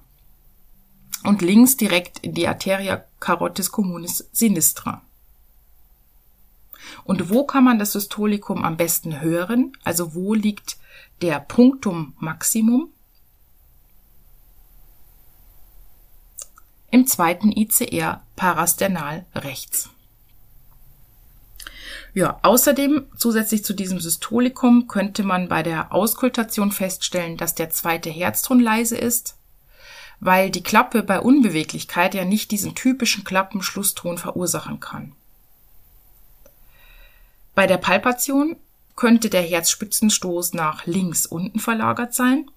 und 1.24 1.42
links 1.42 1.78
direkt 1.78 2.20
in 2.20 2.34
die 2.34 2.48
Arteria 2.48 3.04
carotis 3.20 3.72
communis 3.72 4.30
sinistra. 4.32 5.02
Und 7.04 7.30
wo 7.30 7.46
kann 7.46 7.64
man 7.64 7.80
das 7.80 7.94
Systolikum 7.94 8.64
am 8.64 8.78
besten 8.78 9.22
hören? 9.22 9.74
Also 9.84 10.14
wo 10.14 10.34
liegt 10.34 10.78
der 11.22 11.40
Punktum 11.40 12.16
Maximum? 12.20 12.90
Im 16.90 17.06
zweiten 17.06 17.52
ICR 17.52 18.22
parasternal 18.36 19.26
rechts. 19.36 19.90
Ja, 22.14 22.40
außerdem 22.42 23.08
zusätzlich 23.16 23.64
zu 23.64 23.74
diesem 23.74 24.00
Systolikum 24.00 24.88
könnte 24.88 25.24
man 25.24 25.50
bei 25.50 25.62
der 25.62 25.94
Auskultation 25.94 26.72
feststellen, 26.72 27.38
dass 27.38 27.54
der 27.54 27.70
zweite 27.70 28.10
Herzton 28.10 28.60
leise 28.60 28.98
ist, 28.98 29.38
weil 30.20 30.50
die 30.50 30.64
Klappe 30.64 31.04
bei 31.04 31.20
Unbeweglichkeit 31.20 32.16
ja 32.16 32.26
nicht 32.26 32.50
diesen 32.52 32.74
typischen 32.74 33.24
Klappenschlusston 33.24 34.18
verursachen 34.18 34.80
kann. 34.80 35.14
Bei 37.58 37.66
der 37.66 37.78
Palpation 37.78 38.56
könnte 38.96 39.32
der 39.32 39.42
Herzspitzenstoß 39.42 40.54
nach 40.54 40.86
links 40.86 41.26
unten 41.26 41.58
verlagert 41.58 42.14
sein, 42.14 42.52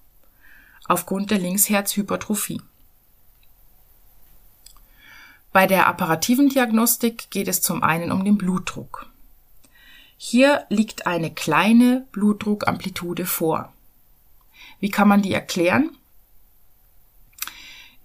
aufgrund 0.87 1.31
der 1.31 1.39
Linksherzhypertrophie. 1.39 2.61
Bei 5.51 5.65
der 5.65 5.87
apparativen 5.87 6.49
Diagnostik 6.49 7.31
geht 7.31 7.47
es 7.47 7.63
zum 7.63 7.81
einen 7.81 8.11
um 8.11 8.23
den 8.23 8.37
Blutdruck. 8.37 9.07
Hier 10.17 10.67
liegt 10.69 11.07
eine 11.07 11.33
kleine 11.33 12.05
Blutdruckamplitude 12.11 13.25
vor. 13.25 13.73
Wie 14.79 14.91
kann 14.91 15.07
man 15.07 15.23
die 15.23 15.33
erklären? 15.33 15.97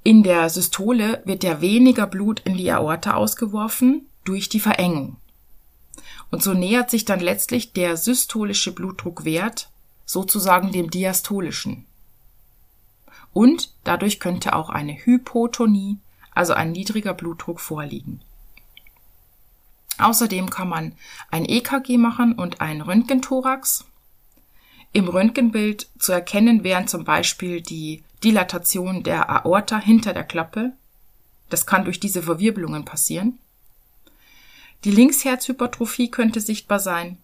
In 0.02 0.22
der 0.22 0.48
Systole 0.48 1.20
wird 1.26 1.44
ja 1.44 1.60
weniger 1.60 2.06
Blut 2.06 2.40
in 2.40 2.56
die 2.56 2.72
Aorta 2.72 3.12
ausgeworfen 3.12 4.08
durch 4.24 4.48
die 4.48 4.60
Verengung. 4.60 5.18
Und 6.30 6.42
so 6.42 6.54
nähert 6.54 6.90
sich 6.90 7.04
dann 7.04 7.20
letztlich 7.20 7.72
der 7.72 7.96
systolische 7.96 8.72
Blutdruckwert 8.72 9.70
sozusagen 10.04 10.72
dem 10.72 10.90
diastolischen. 10.90 11.86
Und 13.32 13.74
dadurch 13.84 14.18
könnte 14.18 14.54
auch 14.54 14.70
eine 14.70 14.94
Hypotonie, 14.94 15.98
also 16.34 16.52
ein 16.54 16.72
niedriger 16.72 17.14
Blutdruck 17.14 17.60
vorliegen. 17.60 18.20
Außerdem 19.98 20.50
kann 20.50 20.68
man 20.68 20.92
ein 21.30 21.44
EKG 21.46 21.96
machen 21.98 22.34
und 22.34 22.60
ein 22.60 22.80
Röntgenthorax. 22.80 23.84
Im 24.92 25.08
Röntgenbild 25.08 25.88
zu 25.98 26.12
erkennen 26.12 26.64
wären 26.64 26.88
zum 26.88 27.04
Beispiel 27.04 27.60
die 27.60 28.02
Dilatation 28.24 29.02
der 29.02 29.28
Aorta 29.28 29.78
hinter 29.78 30.12
der 30.12 30.24
Klappe. 30.24 30.72
Das 31.48 31.66
kann 31.66 31.84
durch 31.84 32.00
diese 32.00 32.22
Verwirbelungen 32.22 32.84
passieren. 32.84 33.38
Die 34.84 34.90
Linksherzhypertrophie 34.90 36.10
könnte 36.10 36.40
sichtbar 36.40 36.78
sein 36.78 37.18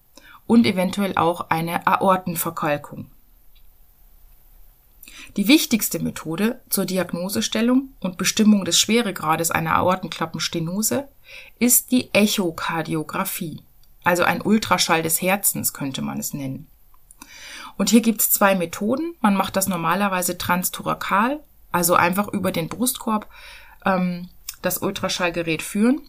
und 0.47 0.67
eventuell 0.67 1.17
auch 1.17 1.51
eine 1.51 1.87
Aortenverkalkung. 1.87 3.11
Die 5.37 5.49
wichtigste 5.49 5.99
Methode 5.99 6.61
zur 6.69 6.85
Diagnosestellung 6.85 7.95
und 8.01 8.19
Bestimmung 8.19 8.65
des 8.65 8.79
Schweregrades 8.79 9.51
einer 9.51 9.77
Aortenklappenstenose 9.77 11.09
ist 11.59 11.91
die 11.91 12.13
Echokardiographie, 12.13 13.63
also 14.05 14.25
ein 14.25 14.43
Ultraschall 14.43 15.03
des 15.03 15.23
Herzens 15.23 15.73
könnte 15.73 16.03
man 16.03 16.19
es 16.19 16.35
nennen. 16.35 16.67
Und 17.77 17.91
hier 17.91 18.03
gibt 18.03 18.21
es 18.21 18.31
zwei 18.31 18.55
Methoden. 18.55 19.15
Man 19.21 19.35
macht 19.35 19.57
das 19.57 19.69
normalerweise 19.69 20.37
transthorakal, 20.37 21.41
also 21.71 21.95
einfach 21.95 22.29
über 22.29 22.53
den 22.53 22.69
Brustkorb 22.69 23.27
ähm, 23.87 24.29
das 24.61 24.79
Ultraschallgerät 24.79 25.63
führen. 25.63 26.03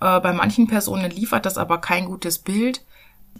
Äh, 0.00 0.20
bei 0.20 0.32
manchen 0.32 0.66
Personen 0.66 1.10
liefert 1.10 1.46
das 1.46 1.58
aber 1.58 1.78
kein 1.78 2.06
gutes 2.06 2.38
Bild, 2.38 2.84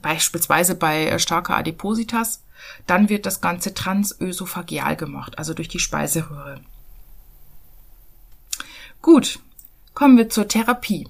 beispielsweise 0.02 0.75
bei 0.75 1.07
äh, 1.07 1.18
starker 1.18 1.57
Adipositas. 1.57 2.42
Dann 2.87 3.09
wird 3.09 3.25
das 3.25 3.40
Ganze 3.40 3.73
transösophageal 3.73 4.97
gemacht, 4.97 5.38
also 5.38 5.54
durch 5.54 5.68
die 5.68 5.78
Speiseröhre. 5.78 6.61
Gut, 9.00 9.38
kommen 9.95 10.16
wir 10.16 10.28
zur 10.28 10.49
Therapie. 10.49 11.09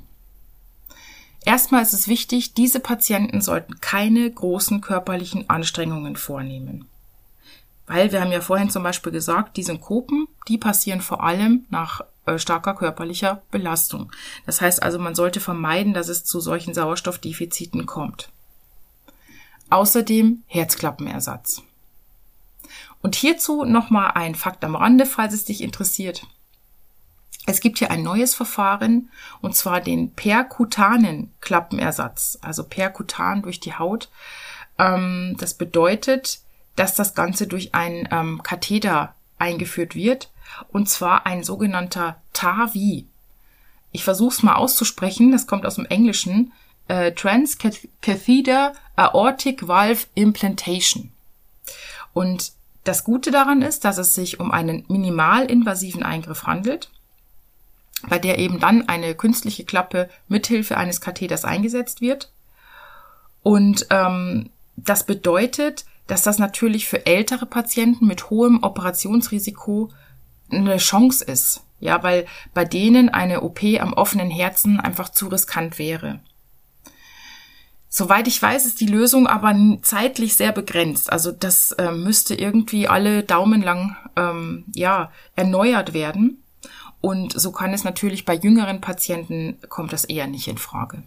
Erstmal 1.44 1.82
ist 1.82 1.94
es 1.94 2.08
wichtig, 2.08 2.52
diese 2.52 2.80
Patienten 2.80 3.40
sollten 3.40 3.80
keine 3.80 4.30
großen 4.30 4.82
körperlichen 4.82 5.48
Anstrengungen 5.48 6.16
vornehmen. 6.16 6.86
Weil 7.86 8.12
wir 8.12 8.20
haben 8.20 8.32
ja 8.32 8.42
vorhin 8.42 8.68
zum 8.68 8.82
Beispiel 8.82 9.12
gesagt, 9.12 9.56
die 9.56 9.62
Synkopen, 9.62 10.28
die 10.46 10.58
passieren 10.58 11.00
vor 11.00 11.24
allem 11.24 11.64
nach 11.70 12.02
starker 12.36 12.74
körperlicher 12.74 13.42
Belastung. 13.50 14.12
Das 14.44 14.60
heißt 14.60 14.82
also, 14.82 14.98
man 14.98 15.14
sollte 15.14 15.40
vermeiden, 15.40 15.94
dass 15.94 16.08
es 16.08 16.24
zu 16.24 16.40
solchen 16.40 16.74
Sauerstoffdefiziten 16.74 17.86
kommt. 17.86 18.28
Außerdem 19.70 20.42
Herzklappenersatz. 20.46 21.62
Und 23.00 23.14
hierzu 23.14 23.64
nochmal 23.64 24.12
ein 24.14 24.34
Fakt 24.34 24.64
am 24.64 24.74
Rande, 24.74 25.06
falls 25.06 25.32
es 25.32 25.44
dich 25.44 25.62
interessiert. 25.62 26.26
Es 27.46 27.60
gibt 27.60 27.78
hier 27.78 27.90
ein 27.90 28.02
neues 28.02 28.34
Verfahren, 28.34 29.08
und 29.40 29.54
zwar 29.54 29.80
den 29.80 30.12
perkutanen 30.12 31.32
Klappenersatz, 31.40 32.38
also 32.42 32.64
perkutan 32.64 33.40
durch 33.40 33.58
die 33.60 33.74
Haut. 33.74 34.10
Ähm, 34.78 35.34
das 35.38 35.54
bedeutet, 35.54 36.40
dass 36.76 36.94
das 36.94 37.14
Ganze 37.14 37.46
durch 37.46 37.74
einen 37.74 38.06
ähm, 38.10 38.42
Katheter 38.42 39.14
eingeführt 39.38 39.94
wird, 39.94 40.30
und 40.68 40.88
zwar 40.88 41.26
ein 41.26 41.44
sogenannter 41.44 42.20
TAVI. 42.32 43.06
Ich 43.92 44.04
versuche 44.04 44.34
es 44.34 44.42
mal 44.42 44.54
auszusprechen, 44.54 45.32
das 45.32 45.46
kommt 45.46 45.66
aus 45.66 45.76
dem 45.76 45.86
Englischen 45.86 46.52
äh, 46.88 47.12
Transcatheter 47.12 48.72
Aortic 48.96 49.66
Valve 49.68 50.06
Implantation. 50.14 51.10
Und 52.12 52.52
das 52.84 53.04
Gute 53.04 53.30
daran 53.30 53.62
ist, 53.62 53.84
dass 53.84 53.98
es 53.98 54.14
sich 54.14 54.40
um 54.40 54.50
einen 54.50 54.84
minimalinvasiven 54.88 56.02
Eingriff 56.02 56.44
handelt, 56.44 56.90
bei 58.08 58.18
der 58.18 58.38
eben 58.38 58.60
dann 58.60 58.88
eine 58.88 59.14
künstliche 59.14 59.64
Klappe 59.64 60.08
mithilfe 60.28 60.76
eines 60.76 61.00
Katheters 61.00 61.44
eingesetzt 61.44 62.00
wird. 62.00 62.32
Und 63.42 63.86
ähm, 63.90 64.50
das 64.76 65.04
bedeutet, 65.04 65.84
dass 66.06 66.22
das 66.22 66.38
natürlich 66.38 66.88
für 66.88 67.04
ältere 67.06 67.46
Patienten 67.46 68.06
mit 68.06 68.30
hohem 68.30 68.62
Operationsrisiko 68.62 69.90
eine 70.50 70.78
Chance 70.78 71.24
ist. 71.24 71.62
Ja, 71.80 72.02
weil 72.02 72.26
bei 72.54 72.64
denen 72.64 73.08
eine 73.08 73.42
OP 73.42 73.62
am 73.80 73.92
offenen 73.92 74.30
Herzen 74.30 74.80
einfach 74.80 75.10
zu 75.10 75.28
riskant 75.28 75.78
wäre. 75.78 76.20
Soweit 77.88 78.28
ich 78.28 78.40
weiß, 78.40 78.66
ist 78.66 78.80
die 78.80 78.86
Lösung 78.86 79.26
aber 79.26 79.54
zeitlich 79.82 80.36
sehr 80.36 80.52
begrenzt. 80.52 81.10
Also 81.10 81.32
das 81.32 81.72
äh, 81.72 81.90
müsste 81.92 82.34
irgendwie 82.34 82.86
alle 82.86 83.22
Daumen 83.22 83.62
lang 83.62 83.96
ähm, 84.16 84.64
ja 84.74 85.10
erneuert 85.36 85.94
werden. 85.94 86.42
Und 87.00 87.32
so 87.38 87.52
kann 87.52 87.72
es 87.72 87.84
natürlich 87.84 88.24
bei 88.24 88.34
jüngeren 88.34 88.80
Patienten 88.80 89.56
kommt 89.68 89.92
das 89.92 90.04
eher 90.04 90.26
nicht 90.26 90.48
in 90.48 90.58
Frage. 90.58 91.02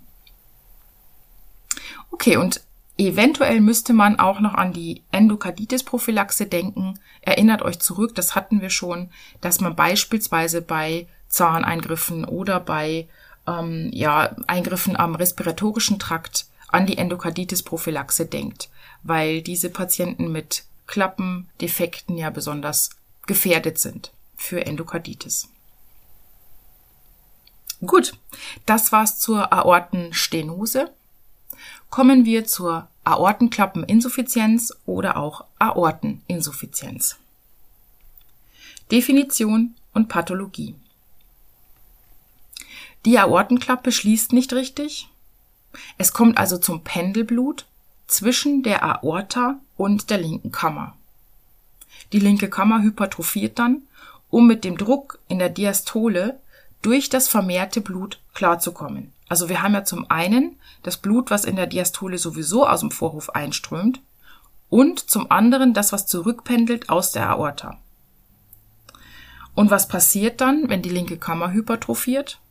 Okay, 2.12 2.38
und 2.38 2.62
eventuell 2.98 3.62
müsste 3.62 3.94
man 3.94 4.20
auch 4.20 4.40
noch 4.40 4.54
an 4.54 4.74
die 4.74 5.04
Endokarditis-Prophylaxe 5.12 6.46
denken. 6.46 7.00
Erinnert 7.22 7.62
euch 7.62 7.80
zurück, 7.80 8.16
das 8.16 8.36
hatten 8.36 8.62
wir 8.62 8.70
schon, 8.70 9.10
dass 9.42 9.60
man 9.60 9.76
beispielsweise 9.76 10.62
bei 10.62 11.08
Zahneingriffen 11.28 12.26
oder 12.26 12.60
bei 12.60 13.08
ähm, 13.48 13.90
ja, 13.94 14.36
Eingriffen 14.48 14.96
am 14.96 15.16
respiratorischen 15.16 16.00
Trakt 16.00 16.46
an 16.68 16.86
die 16.86 16.98
Endokarditis-Prophylaxe 16.98 18.26
denkt, 18.26 18.70
weil 19.04 19.42
diese 19.42 19.70
Patienten 19.70 20.32
mit 20.32 20.64
Klappendefekten 20.88 22.18
ja 22.18 22.30
besonders 22.30 22.92
gefährdet 23.28 23.80
sind 23.80 24.12
für 24.36 24.66
Endokarditis. 24.66 25.48
Gut, 27.86 28.14
das 28.66 28.92
war's 28.92 29.20
zur 29.20 29.52
Aortenstenose. 29.52 30.92
Kommen 31.92 32.24
wir 32.24 32.46
zur 32.46 32.88
Aortenklappeninsuffizienz 33.04 34.74
oder 34.86 35.18
auch 35.18 35.44
Aorteninsuffizienz. 35.60 37.18
Definition 38.90 39.76
und 39.94 40.08
Pathologie. 40.08 40.74
Die 43.04 43.20
Aortenklappe 43.20 43.92
schließt 43.92 44.32
nicht 44.32 44.54
richtig, 44.54 45.10
es 45.98 46.14
kommt 46.14 46.38
also 46.38 46.58
zum 46.58 46.82
Pendelblut 46.82 47.66
zwischen 48.08 48.64
der 48.64 48.84
Aorta 48.84 49.60
und 49.76 50.10
der 50.10 50.18
linken 50.18 50.54
Kammer. 50.54 50.96
Die 52.14 52.20
linke 52.20 52.50
Kammer 52.50 52.82
hypertrophiert 52.82 53.60
dann, 53.60 53.82
um 54.30 54.48
mit 54.48 54.64
dem 54.64 54.78
Druck 54.78 55.20
in 55.28 55.40
der 55.40 55.50
Diastole 55.50 56.40
durch 56.82 57.10
das 57.10 57.28
vermehrte 57.28 57.82
Blut 57.82 58.22
klarzukommen. 58.34 59.12
Also 59.32 59.48
wir 59.48 59.62
haben 59.62 59.74
ja 59.74 59.86
zum 59.86 60.12
einen 60.12 60.60
das 60.84 60.98
Blut, 60.98 61.32
was 61.32 61.46
in 61.46 61.56
der 61.56 61.66
Diastole 61.66 62.18
sowieso 62.18 62.68
aus 62.68 62.82
dem 62.82 62.92
Vorhof 62.92 63.30
einströmt 63.30 64.02
und 64.68 65.00
zum 65.10 65.32
anderen 65.32 65.74
das, 65.74 65.94
was 65.94 66.06
zurückpendelt 66.06 66.90
aus 66.90 67.14
der 67.14 67.30
Aorta. 67.30 67.80
Und 69.56 69.72
was 69.72 69.88
passiert 69.88 70.42
dann, 70.42 70.68
wenn 70.68 70.82
die 70.82 70.90
linke 70.90 71.18
Kammer 71.18 71.54
hypertrophiert? 71.54 72.42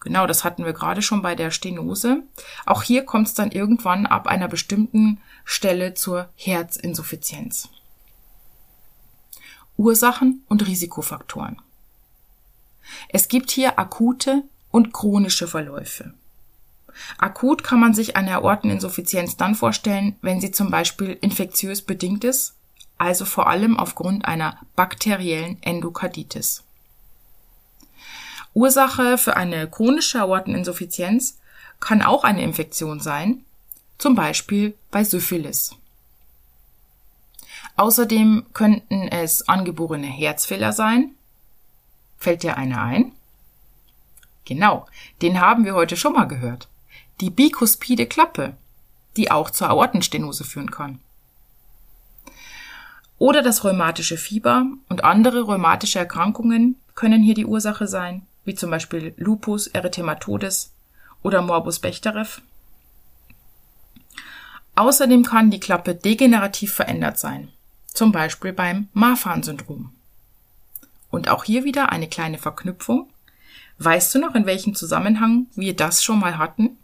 Genau, 0.00 0.26
das 0.26 0.42
hatten 0.42 0.64
wir 0.64 0.72
gerade 0.72 1.00
schon 1.00 1.22
bei 1.22 1.36
der 1.36 1.52
Stenose. 1.52 2.24
Auch 2.64 2.82
hier 2.82 3.04
kommt 3.04 3.28
es 3.28 3.34
dann 3.34 3.52
irgendwann 3.52 4.06
ab 4.06 4.26
einer 4.26 4.48
bestimmten 4.48 5.20
Stelle 5.44 5.94
zur 5.94 6.28
Herzinsuffizienz. 6.34 7.68
Ursachen 9.76 10.42
und 10.48 10.66
Risikofaktoren. 10.66 11.62
Es 13.10 13.28
gibt 13.28 13.52
hier 13.52 13.78
akute 13.78 14.42
und 14.76 14.92
chronische 14.92 15.48
Verläufe. 15.48 16.12
Akut 17.16 17.64
kann 17.64 17.80
man 17.80 17.94
sich 17.94 18.14
eine 18.14 18.34
Aorteninsuffizienz 18.34 19.38
dann 19.38 19.54
vorstellen, 19.54 20.16
wenn 20.20 20.42
sie 20.42 20.50
zum 20.50 20.70
Beispiel 20.70 21.16
infektiös 21.18 21.80
bedingt 21.80 22.24
ist, 22.24 22.56
also 22.98 23.24
vor 23.24 23.46
allem 23.46 23.78
aufgrund 23.78 24.26
einer 24.26 24.58
bakteriellen 24.76 25.56
Endokarditis. 25.62 26.62
Ursache 28.52 29.16
für 29.16 29.34
eine 29.38 29.66
chronische 29.66 30.20
Aorteninsuffizienz 30.20 31.38
kann 31.80 32.02
auch 32.02 32.22
eine 32.22 32.42
Infektion 32.42 33.00
sein, 33.00 33.46
zum 33.96 34.14
Beispiel 34.14 34.76
bei 34.90 35.04
Syphilis. 35.04 35.74
Außerdem 37.76 38.44
könnten 38.52 39.08
es 39.08 39.48
angeborene 39.48 40.06
Herzfehler 40.06 40.74
sein. 40.74 41.14
Fällt 42.18 42.42
dir 42.42 42.58
einer 42.58 42.82
ein? 42.82 43.12
Genau, 44.46 44.86
den 45.20 45.40
haben 45.40 45.64
wir 45.66 45.74
heute 45.74 45.96
schon 45.96 46.14
mal 46.14 46.24
gehört. 46.24 46.68
Die 47.20 47.30
bikuspide 47.30 48.06
Klappe, 48.06 48.56
die 49.16 49.30
auch 49.30 49.50
zur 49.50 49.68
Aortenstenose 49.68 50.44
führen 50.44 50.70
kann. 50.70 51.00
Oder 53.18 53.42
das 53.42 53.64
rheumatische 53.64 54.16
Fieber 54.16 54.66
und 54.88 55.04
andere 55.04 55.42
rheumatische 55.42 55.98
Erkrankungen 55.98 56.76
können 56.94 57.22
hier 57.22 57.34
die 57.34 57.46
Ursache 57.46 57.86
sein, 57.86 58.26
wie 58.44 58.54
zum 58.54 58.70
Beispiel 58.70 59.14
Lupus 59.16 59.66
erythematodes 59.66 60.72
oder 61.22 61.42
Morbus 61.42 61.80
Bechterew. 61.80 62.40
Außerdem 64.76 65.24
kann 65.24 65.50
die 65.50 65.60
Klappe 65.60 65.94
degenerativ 65.94 66.74
verändert 66.74 67.18
sein, 67.18 67.48
zum 67.86 68.12
Beispiel 68.12 68.52
beim 68.52 68.88
Marfan-Syndrom. 68.92 69.92
Und 71.10 71.30
auch 71.30 71.44
hier 71.44 71.64
wieder 71.64 71.90
eine 71.90 72.08
kleine 72.08 72.36
Verknüpfung. 72.36 73.08
Weißt 73.78 74.14
du 74.14 74.18
noch, 74.18 74.34
in 74.34 74.46
welchem 74.46 74.74
Zusammenhang 74.74 75.46
wir 75.54 75.76
das 75.76 76.02
schon 76.02 76.18
mal 76.18 76.38
hatten? 76.38 76.78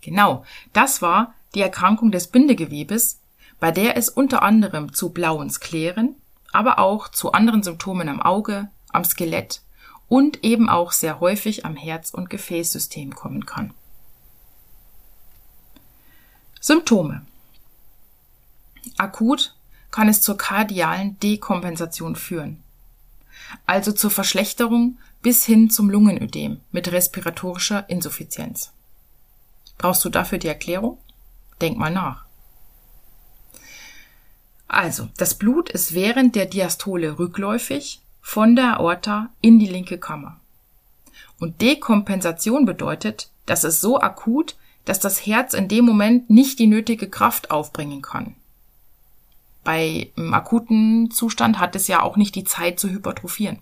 Genau, 0.00 0.44
das 0.72 1.00
war 1.00 1.34
die 1.54 1.62
Erkrankung 1.62 2.10
des 2.10 2.26
Bindegewebes, 2.26 3.20
bei 3.58 3.70
der 3.70 3.96
es 3.96 4.10
unter 4.10 4.42
anderem 4.42 4.92
zu 4.92 5.10
blauen 5.10 5.48
Sklären, 5.48 6.16
aber 6.52 6.78
auch 6.78 7.08
zu 7.08 7.32
anderen 7.32 7.62
Symptomen 7.62 8.08
am 8.08 8.20
Auge, 8.20 8.68
am 8.92 9.04
Skelett 9.04 9.62
und 10.08 10.44
eben 10.44 10.68
auch 10.68 10.92
sehr 10.92 11.20
häufig 11.20 11.64
am 11.64 11.76
Herz- 11.76 12.10
und 12.10 12.28
Gefäßsystem 12.28 13.14
kommen 13.14 13.46
kann. 13.46 13.72
Symptome. 16.60 17.24
Akut 18.98 19.54
kann 19.90 20.08
es 20.08 20.20
zur 20.20 20.36
kardialen 20.36 21.18
Dekompensation 21.20 22.16
führen, 22.16 22.63
also 23.66 23.92
zur 23.92 24.10
Verschlechterung 24.10 24.98
bis 25.22 25.44
hin 25.44 25.70
zum 25.70 25.90
Lungenödem 25.90 26.60
mit 26.70 26.92
respiratorischer 26.92 27.88
Insuffizienz. 27.88 28.72
Brauchst 29.78 30.04
du 30.04 30.10
dafür 30.10 30.38
die 30.38 30.48
Erklärung? 30.48 30.98
Denk 31.60 31.78
mal 31.78 31.90
nach. 31.90 32.24
Also, 34.68 35.08
das 35.16 35.34
Blut 35.34 35.70
ist 35.70 35.94
während 35.94 36.34
der 36.34 36.46
Diastole 36.46 37.18
rückläufig 37.18 38.02
von 38.20 38.56
der 38.56 38.80
Aorta 38.80 39.30
in 39.40 39.58
die 39.58 39.68
linke 39.68 39.98
Kammer. 39.98 40.40
Und 41.38 41.60
Dekompensation 41.60 42.64
bedeutet, 42.64 43.30
dass 43.46 43.64
es 43.64 43.80
so 43.80 44.00
akut, 44.00 44.56
dass 44.84 45.00
das 45.00 45.26
Herz 45.26 45.54
in 45.54 45.68
dem 45.68 45.84
Moment 45.84 46.30
nicht 46.30 46.58
die 46.58 46.66
nötige 46.66 47.08
Kraft 47.08 47.50
aufbringen 47.50 48.02
kann. 48.02 48.34
Bei 49.64 50.10
einem 50.16 50.34
akuten 50.34 51.10
Zustand 51.10 51.58
hat 51.58 51.74
es 51.74 51.88
ja 51.88 52.02
auch 52.02 52.16
nicht 52.16 52.34
die 52.34 52.44
Zeit 52.44 52.78
zu 52.78 52.90
hypertrophieren. 52.90 53.58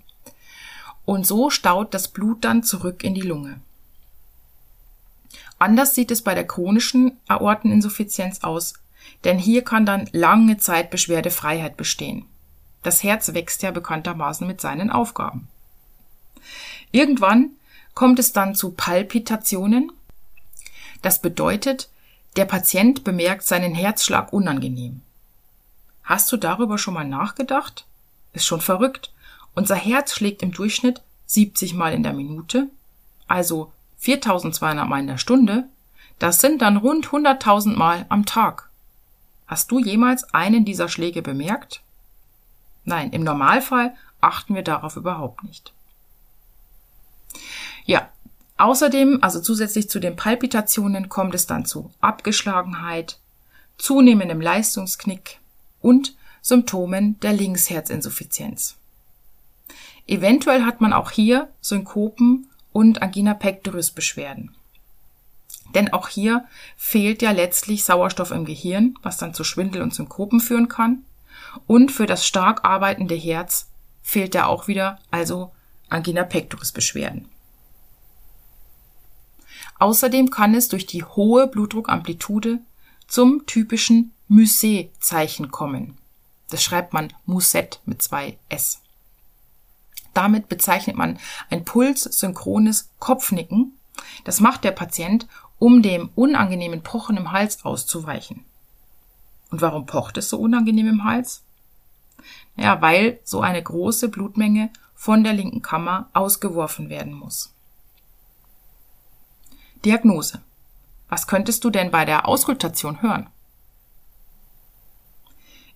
Und 1.04 1.26
so 1.26 1.48
staut 1.48 1.94
das 1.94 2.08
Blut 2.08 2.44
dann 2.44 2.62
zurück 2.62 3.02
in 3.04 3.14
die 3.14 3.20
Lunge. 3.22 3.60
Anders 5.58 5.94
sieht 5.94 6.10
es 6.10 6.22
bei 6.22 6.34
der 6.34 6.46
chronischen 6.46 7.18
Aorteninsuffizienz 7.28 8.42
aus, 8.42 8.74
denn 9.22 9.38
hier 9.38 9.62
kann 9.62 9.86
dann 9.86 10.08
lange 10.12 10.58
Zeit 10.58 10.90
Beschwerdefreiheit 10.90 11.76
bestehen. 11.76 12.26
Das 12.82 13.04
Herz 13.04 13.32
wächst 13.32 13.62
ja 13.62 13.70
bekanntermaßen 13.70 14.46
mit 14.46 14.60
seinen 14.60 14.90
Aufgaben. 14.90 15.46
Irgendwann 16.90 17.50
kommt 17.94 18.18
es 18.18 18.32
dann 18.32 18.56
zu 18.56 18.72
Palpitationen. 18.72 19.92
Das 21.00 21.22
bedeutet, 21.22 21.88
der 22.36 22.44
Patient 22.44 23.04
bemerkt 23.04 23.44
seinen 23.44 23.74
Herzschlag 23.74 24.32
unangenehm. 24.32 25.02
Hast 26.02 26.30
du 26.32 26.36
darüber 26.36 26.78
schon 26.78 26.94
mal 26.94 27.06
nachgedacht? 27.06 27.86
Ist 28.32 28.46
schon 28.46 28.60
verrückt. 28.60 29.12
Unser 29.54 29.76
Herz 29.76 30.14
schlägt 30.14 30.42
im 30.42 30.52
Durchschnitt 30.52 31.02
70 31.26 31.74
Mal 31.74 31.92
in 31.92 32.02
der 32.02 32.12
Minute, 32.12 32.68
also 33.28 33.72
4200 33.98 34.88
Mal 34.88 35.00
in 35.00 35.06
der 35.06 35.18
Stunde. 35.18 35.64
Das 36.18 36.40
sind 36.40 36.62
dann 36.62 36.76
rund 36.76 37.08
100.000 37.08 37.76
Mal 37.76 38.06
am 38.08 38.26
Tag. 38.26 38.70
Hast 39.46 39.70
du 39.70 39.78
jemals 39.78 40.32
einen 40.34 40.64
dieser 40.64 40.88
Schläge 40.88 41.22
bemerkt? 41.22 41.82
Nein, 42.84 43.10
im 43.10 43.22
Normalfall 43.22 43.94
achten 44.20 44.54
wir 44.54 44.62
darauf 44.62 44.96
überhaupt 44.96 45.44
nicht. 45.44 45.72
Ja, 47.84 48.08
außerdem, 48.56 49.18
also 49.22 49.40
zusätzlich 49.40 49.90
zu 49.90 50.00
den 50.00 50.16
Palpitationen, 50.16 51.08
kommt 51.08 51.34
es 51.34 51.46
dann 51.46 51.66
zu 51.66 51.92
Abgeschlagenheit, 52.00 53.18
zunehmendem 53.78 54.40
Leistungsknick 54.40 55.40
und 55.82 56.16
Symptomen 56.40 57.20
der 57.20 57.32
Linksherzinsuffizienz. 57.34 58.76
Eventuell 60.06 60.64
hat 60.64 60.80
man 60.80 60.92
auch 60.92 61.10
hier 61.10 61.48
Synkopen 61.60 62.48
und 62.72 63.02
Angina 63.02 63.34
pectoris 63.34 63.90
Beschwerden. 63.90 64.54
Denn 65.74 65.92
auch 65.92 66.08
hier 66.08 66.46
fehlt 66.76 67.22
ja 67.22 67.30
letztlich 67.30 67.84
Sauerstoff 67.84 68.30
im 68.30 68.44
Gehirn, 68.44 68.94
was 69.02 69.16
dann 69.16 69.34
zu 69.34 69.44
Schwindel 69.44 69.82
und 69.82 69.94
Synkopen 69.94 70.40
führen 70.40 70.68
kann. 70.68 71.04
Und 71.66 71.92
für 71.92 72.06
das 72.06 72.26
stark 72.26 72.64
arbeitende 72.64 73.14
Herz 73.14 73.68
fehlt 74.02 74.34
da 74.34 74.46
auch 74.46 74.68
wieder, 74.68 74.98
also 75.10 75.52
Angina 75.88 76.24
pectoris 76.24 76.72
Beschwerden. 76.72 77.28
Außerdem 79.78 80.30
kann 80.30 80.54
es 80.54 80.68
durch 80.68 80.86
die 80.86 81.04
hohe 81.04 81.46
Blutdruckamplitude 81.46 82.60
zum 83.06 83.46
typischen 83.46 84.12
Musset-Zeichen 84.32 85.50
kommen. 85.50 85.98
Das 86.48 86.62
schreibt 86.62 86.94
man 86.94 87.12
Musset 87.26 87.82
mit 87.84 88.00
zwei 88.00 88.38
S. 88.48 88.80
Damit 90.14 90.48
bezeichnet 90.48 90.96
man 90.96 91.18
ein 91.50 91.66
pulssynchrones 91.66 92.88
Kopfnicken. 92.98 93.76
Das 94.24 94.40
macht 94.40 94.64
der 94.64 94.70
Patient, 94.70 95.28
um 95.58 95.82
dem 95.82 96.08
unangenehmen 96.14 96.82
Pochen 96.82 97.18
im 97.18 97.32
Hals 97.32 97.62
auszuweichen. 97.62 98.42
Und 99.50 99.60
warum 99.60 99.84
pocht 99.84 100.16
es 100.16 100.30
so 100.30 100.38
unangenehm 100.38 100.88
im 100.88 101.04
Hals? 101.04 101.42
Ja, 102.56 102.80
weil 102.80 103.20
so 103.24 103.42
eine 103.42 103.62
große 103.62 104.08
Blutmenge 104.08 104.70
von 104.94 105.24
der 105.24 105.34
linken 105.34 105.60
Kammer 105.60 106.08
ausgeworfen 106.14 106.88
werden 106.88 107.12
muss. 107.12 107.52
Diagnose. 109.84 110.40
Was 111.10 111.26
könntest 111.26 111.64
du 111.64 111.68
denn 111.68 111.90
bei 111.90 112.06
der 112.06 112.26
Auskultation 112.26 113.02
hören? 113.02 113.28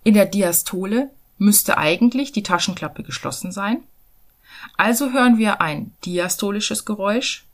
In 0.07 0.15
der 0.15 0.27
Diastole 0.27 1.11
müsste 1.37 1.79
eigentlich 1.79 2.31
die 2.31 2.45
Taschenklappe 2.45 3.03
geschlossen 3.03 3.51
sein. 3.51 3.83
Also 4.77 5.11
hören 5.11 5.37
wir 5.37 5.61
ein 5.61 5.97
diastolisches 6.05 6.85
Geräusch, 6.85 7.45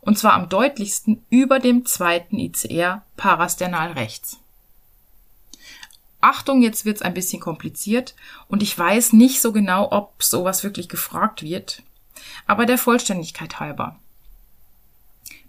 und 0.00 0.18
zwar 0.18 0.32
am 0.32 0.48
deutlichsten 0.48 1.24
über 1.30 1.60
dem 1.60 1.86
zweiten 1.86 2.40
ICR 2.40 3.04
parasternal 3.16 3.92
rechts. 3.92 4.40
Achtung, 6.20 6.60
jetzt 6.60 6.86
wird's 6.86 7.02
ein 7.02 7.14
bisschen 7.14 7.38
kompliziert 7.38 8.16
und 8.48 8.64
ich 8.64 8.76
weiß 8.76 9.12
nicht 9.12 9.40
so 9.40 9.52
genau, 9.52 9.92
ob 9.92 10.24
sowas 10.24 10.64
wirklich 10.64 10.88
gefragt 10.88 11.44
wird, 11.44 11.84
aber 12.48 12.66
der 12.66 12.78
Vollständigkeit 12.78 13.60
halber. 13.60 13.96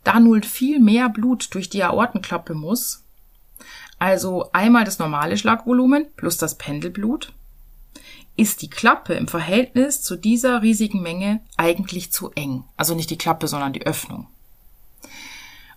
Da 0.04 0.20
nun 0.20 0.44
viel 0.44 0.80
mehr 0.80 1.10
Blut 1.10 1.56
durch 1.56 1.68
die 1.68 1.84
Aortenklappe 1.84 2.54
muss, 2.54 3.07
also 4.00 4.50
einmal 4.52 4.84
das 4.84 5.00
normale 5.00 5.38
Schlagvolumen 5.38 6.06
plus 6.16 6.38
das 6.38 6.58
Pendelblut, 6.58 7.34
ist 8.36 8.62
die 8.62 8.70
Klappe 8.70 9.16
im 9.16 9.28
Verhältnis 9.28 10.04
zu 10.04 10.16
dieser 10.16 10.62
riesigen 10.62 11.02
Menge 11.02 11.42
eigentlich 11.58 12.12
zu 12.12 12.32
eng. 12.36 12.64
Also 12.78 12.94
nicht 12.94 13.10
die 13.10 13.18
Klappe, 13.18 13.48
sondern 13.48 13.74
die 13.74 13.86
Öffnung. 13.86 14.28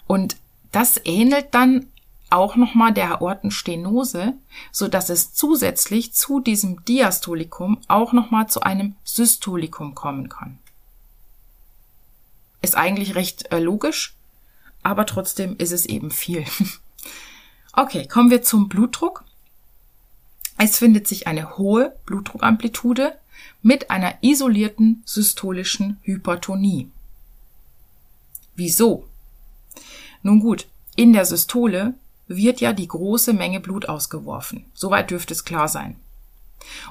Und 0.06 0.36
das 0.70 1.00
ähnelt 1.04 1.54
dann 1.54 1.86
auch 2.28 2.56
nochmal 2.56 2.92
der 2.92 3.20
Aortenstenose, 3.20 4.34
so 4.70 4.88
dass 4.88 5.08
es 5.08 5.32
zusätzlich 5.32 6.12
zu 6.12 6.40
diesem 6.40 6.84
Diastolikum 6.84 7.80
auch 7.88 8.12
nochmal 8.12 8.48
zu 8.48 8.60
einem 8.60 8.94
Systolikum 9.04 9.94
kommen 9.94 10.28
kann. 10.28 10.58
Ist 12.62 12.76
eigentlich 12.76 13.14
recht 13.14 13.50
äh, 13.50 13.58
logisch, 13.58 14.14
aber 14.82 15.06
trotzdem 15.06 15.56
ist 15.56 15.72
es 15.72 15.86
eben 15.86 16.10
viel. 16.10 16.44
okay, 17.72 18.06
kommen 18.06 18.30
wir 18.30 18.42
zum 18.42 18.68
Blutdruck. 18.68 19.24
Es 20.58 20.78
findet 20.78 21.08
sich 21.08 21.26
eine 21.26 21.56
hohe 21.56 21.96
Blutdruckamplitude 22.04 23.14
mit 23.62 23.90
einer 23.90 24.14
isolierten 24.22 25.02
systolischen 25.04 25.98
Hypertonie. 26.02 26.90
Wieso? 28.56 29.06
Nun 30.22 30.40
gut, 30.40 30.66
in 30.96 31.12
der 31.12 31.24
Systole 31.24 31.94
wird 32.28 32.60
ja 32.60 32.72
die 32.72 32.88
große 32.88 33.32
Menge 33.32 33.60
Blut 33.60 33.88
ausgeworfen. 33.88 34.64
Soweit 34.74 35.10
dürfte 35.10 35.34
es 35.34 35.44
klar 35.44 35.68
sein. 35.68 35.96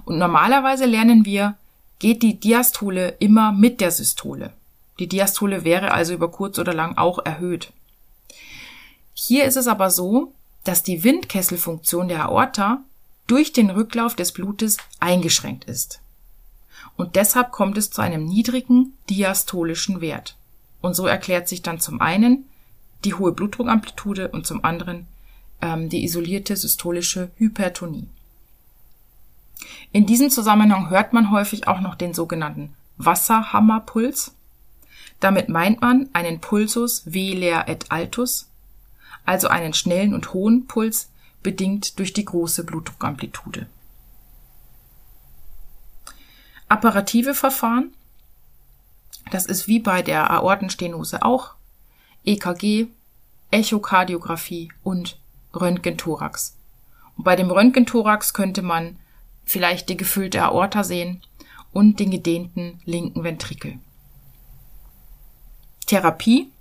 Und 0.04 0.18
normalerweise 0.18 0.86
lernen 0.86 1.26
wir, 1.26 1.56
geht 2.00 2.24
die 2.24 2.40
Diastole 2.40 3.16
immer 3.20 3.52
mit 3.52 3.82
der 3.82 3.92
Systole. 3.92 4.54
Die 5.00 5.08
Diastole 5.08 5.64
wäre 5.64 5.92
also 5.92 6.14
über 6.14 6.32
kurz 6.32 6.60
oder 6.60 6.74
lang 6.74 6.98
auch 6.98 7.20
erhöht. 7.24 7.72
Hier 9.14 9.46
ist 9.46 9.58
es 9.58 9.68
aber 9.68 9.90
so, 9.92 10.34
dass 10.64 10.84
die 10.84 11.04
Windkesselfunktion 11.04 12.08
der 12.08 12.26
Aorta 12.26 12.84
durch 13.28 13.54
den 13.54 13.70
Rücklauf 13.70 14.16
des 14.16 14.32
Blutes 14.32 14.78
eingeschränkt 15.00 15.66
ist. 15.66 16.02
Und 16.98 17.16
deshalb 17.16 17.52
kommt 17.52 17.78
es 17.78 17.92
zu 17.92 18.02
einem 18.02 18.26
niedrigen 18.26 18.94
diastolischen 19.10 20.02
Wert. 20.02 20.36
Und 20.82 20.96
so 20.96 21.08
erklärt 21.08 21.48
sich 21.48 21.62
dann 21.62 21.80
zum 21.80 22.02
einen 22.02 22.46
die 23.06 23.14
hohe 23.14 23.32
Blutdruckamplitude 23.32 24.30
und 24.30 24.46
zum 24.46 24.66
anderen 24.66 25.08
ähm, 25.62 25.90
die 25.90 26.04
isolierte 26.04 26.56
systolische 26.56 27.32
Hypertonie. 27.38 28.08
In 29.92 30.06
diesem 30.06 30.30
Zusammenhang 30.30 30.90
hört 30.90 31.14
man 31.14 31.32
häufig 31.32 31.68
auch 31.68 31.82
noch 31.82 31.96
den 31.96 32.14
sogenannten 32.14 32.76
Wasserhammerpuls. 32.98 34.34
Damit 35.20 35.50
meint 35.50 35.82
man 35.82 36.10
einen 36.14 36.40
Pulsus 36.40 37.04
veler 37.06 37.68
et 37.68 37.92
altus, 37.92 38.49
also 39.26 39.48
einen 39.48 39.74
schnellen 39.74 40.14
und 40.14 40.34
hohen 40.34 40.68
Puls, 40.68 41.12
bedingt 41.44 42.00
durch 42.00 42.14
die 42.14 42.26
große 42.26 42.64
Blutdruckamplitude. 42.66 43.68
Apparative 46.68 47.34
Verfahren, 47.34 47.94
das 49.32 49.46
ist 49.46 49.68
wie 49.68 49.80
bei 49.80 50.02
der 50.02 50.30
Aortenstenose 50.30 51.24
auch, 51.24 51.56
EKG, 52.26 52.88
Echokardiographie 53.52 54.72
und 54.84 55.20
Röntgenthorax. 55.54 56.58
Und 57.18 57.24
bei 57.24 57.36
dem 57.36 57.50
Röntgenthorax 57.50 58.34
könnte 58.34 58.62
man 58.62 59.00
vielleicht 59.44 59.90
die 59.90 59.98
gefüllte 59.98 60.44
Aorta 60.44 60.84
sehen 60.84 61.22
und 61.72 62.00
den 62.00 62.12
gedehnten 62.12 62.82
linken 62.86 63.24
Ventrikel. 63.24 63.80
Therapie. 65.88 66.52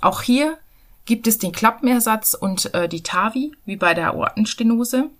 Auch 0.00 0.22
hier 0.22 0.58
gibt 1.04 1.26
es 1.26 1.38
den 1.38 1.52
Klappenersatz 1.52 2.34
und 2.34 2.72
äh, 2.74 2.88
die 2.88 3.02
TAVI, 3.02 3.52
wie 3.64 3.76
bei 3.76 3.94
der 3.94 4.12
Aortenstenose. 4.12 5.10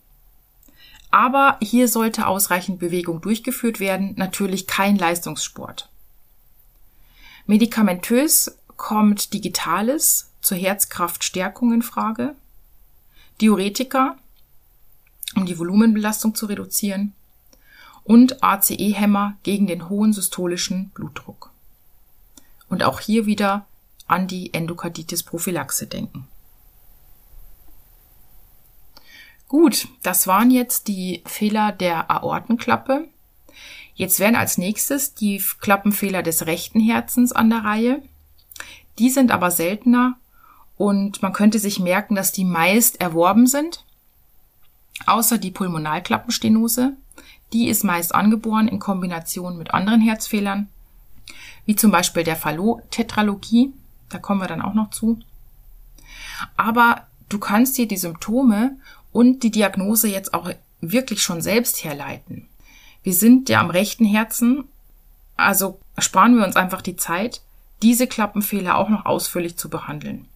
Aber 1.11 1.59
hier 1.61 1.88
sollte 1.88 2.27
ausreichend 2.27 2.79
Bewegung 2.79 3.20
durchgeführt 3.20 3.81
werden, 3.81 4.14
natürlich 4.16 4.66
kein 4.66 4.97
Leistungssport. 4.97 5.88
Medikamentös 7.47 8.59
kommt 8.77 9.33
Digitales 9.33 10.31
zur 10.40 10.59
Herzkraftstärkung 10.59 11.73
in 11.73 11.83
Frage, 11.83 12.35
Diuretika, 13.40 14.16
um 15.37 15.47
die 15.47 15.59
Volumenbelastung 15.59 16.35
zu 16.35 16.47
reduzieren, 16.47 17.12
und 18.03 18.42
ACE-Hämmer 18.42 19.37
gegen 19.42 19.66
den 19.66 19.88
hohen 19.88 20.12
systolischen 20.12 20.90
Blutdruck. 20.90 21.51
Und 22.68 22.83
auch 22.83 23.01
hier 23.01 23.27
wieder 23.27 23.66
an 24.07 24.27
die 24.27 24.53
Endokarditis-Prophylaxe 24.53 25.87
denken. 25.87 26.29
Gut, 29.49 29.88
das 30.03 30.27
waren 30.27 30.51
jetzt 30.51 30.88
die 30.88 31.23
Fehler 31.27 31.73
der 31.73 32.11
Aortenklappe. 32.11 33.09
Jetzt 33.95 34.19
wären 34.19 34.35
als 34.35 34.59
nächstes 34.59 35.14
die 35.14 35.43
Klappenfehler 35.61 36.23
des 36.23 36.47
rechten 36.47 36.81
Herzens 36.81 37.33
an 37.33 37.51
der 37.51 37.64
Reihe. 37.64 38.03
Die 38.99 39.11
sind 39.11 39.31
aber 39.31 39.51
seltener 39.51 40.17
und 40.77 41.23
man 41.23 41.33
könnte 41.33 41.59
sich 41.59 41.79
merken, 41.79 42.14
dass 42.14 42.33
die 42.33 42.45
meist 42.45 43.01
erworben 43.01 43.47
sind, 43.47 43.85
außer 45.07 45.38
die 45.38 45.51
Pulmonalklappenstenose. 45.51 46.97
Die 47.53 47.69
ist 47.69 47.85
meist 47.85 48.14
angeboren 48.14 48.67
in 48.67 48.81
Kombination 48.81 49.57
mit 49.57 49.73
anderen 49.73 50.01
Herzfehlern, 50.01 50.69
wie 51.67 51.77
zum 51.77 51.93
Beispiel 51.93 52.25
der 52.25 52.37
Fallot-Tetralogie. 52.37 53.73
Da 54.09 54.19
kommen 54.19 54.40
wir 54.40 54.49
dann 54.49 54.62
auch 54.62 54.75
noch 54.75 54.90
zu. 54.90 55.21
Aber 56.57 57.07
du 57.29 57.38
kannst 57.38 57.77
dir 57.79 57.88
die 57.88 57.97
Symptome 57.97 58.77
und 59.12 59.43
die 59.43 59.51
Diagnose 59.51 60.09
jetzt 60.09 60.35
auch 60.35 60.51
wirklich 60.81 61.23
schon 61.23 61.40
selbst 61.40 61.85
herleiten. 61.85 62.49
Wir 63.03 63.14
sind 63.14 63.49
ja 63.49 63.61
am 63.61 63.71
rechten 63.71 64.05
Herzen, 64.05 64.64
also 65.37 65.79
sparen 65.99 66.37
wir 66.37 66.45
uns 66.45 66.57
einfach 66.57 66.83
die 66.83 66.97
Zeit, 66.97 67.43
diese 67.83 68.07
Klappenfehler 68.07 68.77
auch 68.77 68.88
noch 68.88 69.05
ausführlich 69.05 69.57
zu 69.57 69.69
behandeln. 69.69 70.27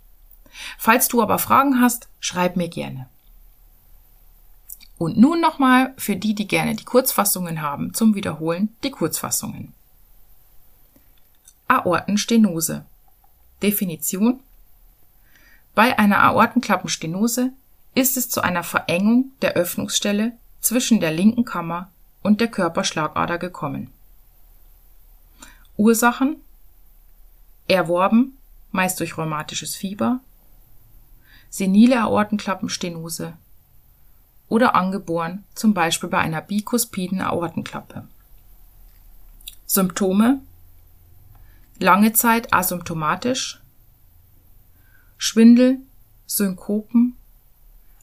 Falls 0.77 1.09
du 1.09 1.23
aber 1.23 1.39
Fragen 1.39 1.81
hast, 1.81 2.09
schreib 2.21 2.57
mir 2.57 2.69
gerne. 2.69 3.09
Und 4.99 5.17
nun 5.17 5.41
nochmal 5.41 5.95
für 5.97 6.17
die, 6.17 6.35
die 6.35 6.49
gerne 6.49 6.75
die 6.75 6.85
Kurzfassungen 6.85 7.63
haben, 7.63 7.95
zum 7.95 8.15
Wiederholen 8.15 8.77
die 8.83 8.91
Kurzfassungen. 8.91 9.73
Aortenstenose. 11.69 12.85
Definition. 13.63 14.41
Bei 15.75 15.99
einer 15.99 16.23
Aortenklappenstenose 16.23 17.53
ist 17.95 18.17
es 18.17 18.29
zu 18.29 18.41
einer 18.41 18.63
Verengung 18.63 19.33
der 19.43 19.55
Öffnungsstelle 19.55 20.33
zwischen 20.61 21.01
der 21.01 21.13
linken 21.13 21.45
Kammer 21.45 21.91
und 22.23 22.41
der 22.41 22.49
Körperschlagader 22.49 23.39
gekommen. 23.39 23.91
Ursachen 25.77 26.37
erworben, 27.69 28.37
meist 28.73 28.99
durch 29.01 29.17
rheumatisches 29.17 29.77
Fieber, 29.77 30.21
senile 31.51 32.03
Aortenklappenstenose 32.03 33.35
oder 34.49 34.75
angeboren, 34.75 35.45
zum 35.55 35.75
Beispiel 35.75 36.09
bei 36.09 36.19
einer 36.19 36.41
bikuspiden 36.41 37.21
Aortenklappe. 37.21 38.07
Symptome 39.67 40.41
lange 41.79 42.13
Zeit 42.13 42.53
asymptomatisch, 42.53 43.61
Schwindel, 45.17 45.79
Synkopen, 46.27 47.17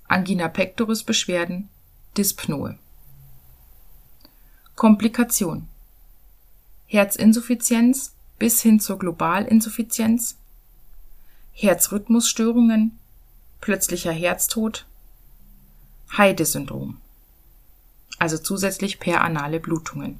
Angina 0.08 0.48
pectoris 0.48 1.04
Beschwerden, 1.04 1.70
Dyspnoe. 2.18 2.78
Komplikation 4.76 5.68
Herzinsuffizienz 6.88 8.14
bis 8.38 8.62
hin 8.62 8.80
zur 8.80 9.00
Globalinsuffizienz, 9.00 10.38
Herzrhythmusstörungen, 11.54 13.00
plötzlicher 13.62 14.12
Herztod, 14.12 14.86
Heide-Syndrom, 16.18 17.00
also 18.20 18.38
zusätzlich 18.38 19.00
per 19.00 19.22
anale 19.22 19.60
Blutungen. 19.60 20.20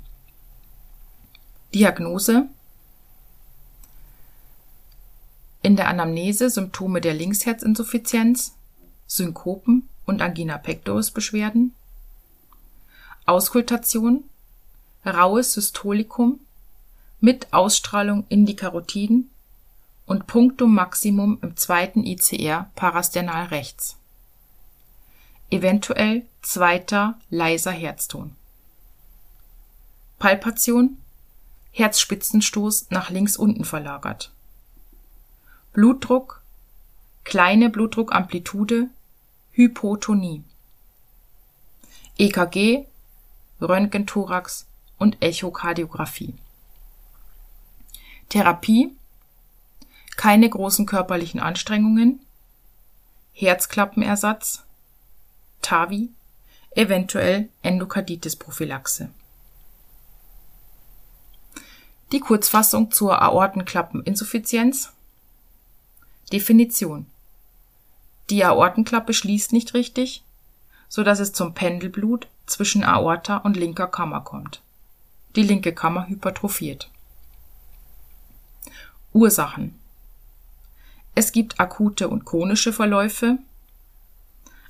Diagnose 1.74 2.50
in 5.76 5.78
der 5.78 5.90
Anamnese 5.90 6.50
Symptome 6.50 7.02
der 7.02 7.14
Linksherzinsuffizienz, 7.14 8.56
Synkopen 9.08 9.90
und 10.06 10.22
Angina 10.22 10.58
pectoris 10.58 11.12
Beschwerden, 11.12 11.76
Auskultation, 13.26 14.24
raues 15.06 15.52
Systolikum 15.52 16.40
mit 17.20 17.52
Ausstrahlung 17.52 18.24
in 18.30 18.46
die 18.46 18.56
Karotiden 18.56 19.30
und 20.06 20.28
Punktum 20.28 20.74
Maximum 20.74 21.40
im 21.42 21.58
zweiten 21.58 22.06
ICR 22.06 22.72
parasternal 22.76 23.48
rechts. 23.48 23.98
Eventuell 25.50 26.26
zweiter 26.42 27.20
leiser 27.30 27.74
Herzton. 27.74 28.34
Palpation 30.20 31.00
Herzspitzenstoß 31.72 32.92
nach 32.92 33.10
links 33.10 33.36
unten 33.36 33.66
verlagert. 33.66 34.32
Blutdruck 35.76 36.42
kleine 37.26 37.70
Blutdruckamplitude 37.70 38.90
Hypotonie. 39.52 40.42
EKG 42.18 42.88
Röntgenthorax 43.60 44.68
und 44.98 45.22
Echokardiographie. 45.22 46.34
Therapie 48.30 48.96
keine 50.16 50.50
großen 50.50 50.86
körperlichen 50.86 51.42
Anstrengungen, 51.42 52.26
Herzklappenersatz, 53.34 54.64
TAVI, 55.62 56.10
eventuell 56.72 57.50
Endokarditis-Prophylaxe. 57.64 59.10
Die 62.14 62.22
Kurzfassung 62.22 62.92
zur 62.92 63.22
Aortenklappeninsuffizienz. 63.22 64.95
Definition. 66.32 67.06
Die 68.30 68.44
Aortenklappe 68.44 69.14
schließt 69.14 69.54
nicht 69.54 69.74
richtig, 69.74 70.24
so 70.90 71.04
dass 71.04 71.20
es 71.20 71.34
zum 71.34 71.54
Pendelblut 71.54 72.28
zwischen 72.46 72.84
Aorta 72.84 73.38
und 73.38 73.56
linker 73.56 73.88
Kammer 73.88 74.22
kommt. 74.22 74.62
Die 75.36 75.44
linke 75.44 75.74
Kammer 75.74 76.08
hypertrophiert. 76.08 76.90
Ursachen. 79.14 79.80
Es 81.14 81.32
gibt 81.32 81.60
akute 81.60 82.10
und 82.10 82.26
chronische 82.26 82.74
Verläufe. 82.74 83.38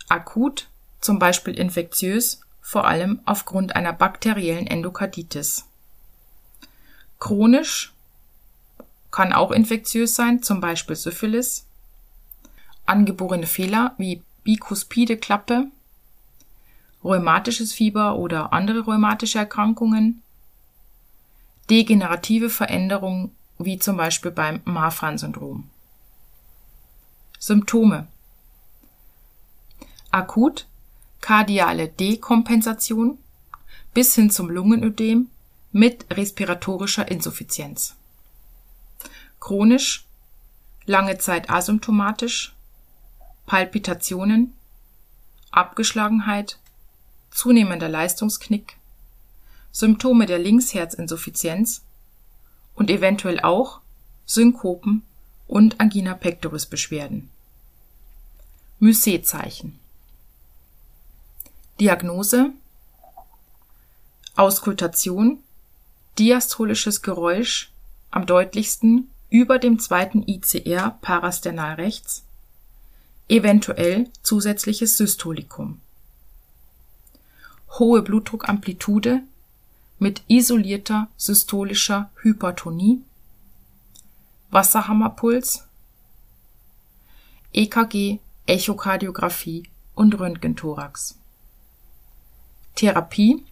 Akut, 0.09 0.67
zum 1.01 1.17
Beispiel 1.17 1.57
infektiös, 1.57 2.41
vor 2.61 2.85
allem 2.85 3.21
aufgrund 3.25 3.75
einer 3.75 3.93
bakteriellen 3.93 4.67
Endokarditis. 4.67 5.65
Chronisch 7.19 7.94
kann 9.15 9.32
auch 9.32 9.51
infektiös 9.51 10.13
sein, 10.13 10.43
zum 10.43 10.60
Beispiel 10.60 10.97
Syphilis. 10.97 11.65
Angeborene 12.86 13.47
Fehler 13.47 13.95
wie 13.97 14.21
bikuspide 14.43 15.15
Klappe, 15.15 15.67
rheumatisches 17.01 17.71
Fieber 17.71 18.17
oder 18.17 18.51
andere 18.51 18.82
rheumatische 18.82 19.38
Erkrankungen, 19.38 20.21
degenerative 21.69 22.49
Veränderungen 22.49 23.32
wie 23.58 23.80
zum 23.80 23.95
Beispiel 23.95 24.32
beim 24.32 24.60
Marfan-Syndrom. 24.65 25.69
Symptome 27.39 28.08
Akut 30.12 30.67
kardiale 31.21 31.88
Dekompensation 31.88 33.17
bis 33.93 34.13
hin 34.13 34.30
zum 34.30 34.49
Lungenödem 34.49 35.30
mit 35.71 36.06
respiratorischer 36.12 37.10
Insuffizienz. 37.10 37.95
Chronisch 39.45 40.08
lange 40.88 41.19
Zeit 41.19 41.51
asymptomatisch, 41.51 42.55
Palpitationen, 43.45 44.55
Abgeschlagenheit, 45.51 46.58
zunehmender 47.29 47.88
Leistungsknick, 47.88 48.77
Symptome 49.71 50.25
der 50.25 50.39
Linksherzinsuffizienz 50.39 51.84
und 52.73 52.89
eventuell 52.89 53.39
auch 53.39 53.81
Synkopen 54.25 55.03
und 55.47 55.79
Angina 55.79 56.15
pectoris 56.15 56.65
Beschwerden. 56.65 57.29
Mycet-Zeichen. 58.79 59.79
Diagnose 61.79 62.49
Auskultation 64.36 65.43
diastolisches 66.17 67.03
Geräusch 67.03 67.69
am 68.10 68.25
deutlichsten 68.25 69.12
über 69.35 69.59
dem 69.59 69.79
zweiten 69.79 70.23
ICR 70.25 70.91
parasternal 71.01 71.75
rechts, 71.75 72.23
eventuell 73.27 74.09
zusätzliches 74.23 74.95
Systolikum. 74.95 75.81
Hohe 77.77 78.01
Blutdruckamplitude 78.01 79.23
mit 79.99 80.23
isolierter 80.29 81.09
systolischer 81.17 82.09
Hypertonie, 82.21 83.01
Wasserhammerpuls, 84.51 85.67
EKG, 87.51 88.19
Echokardiographie 88.45 89.67
und 89.95 90.17
Röntgenthorax. 90.17 91.19
Therapie 92.75 93.43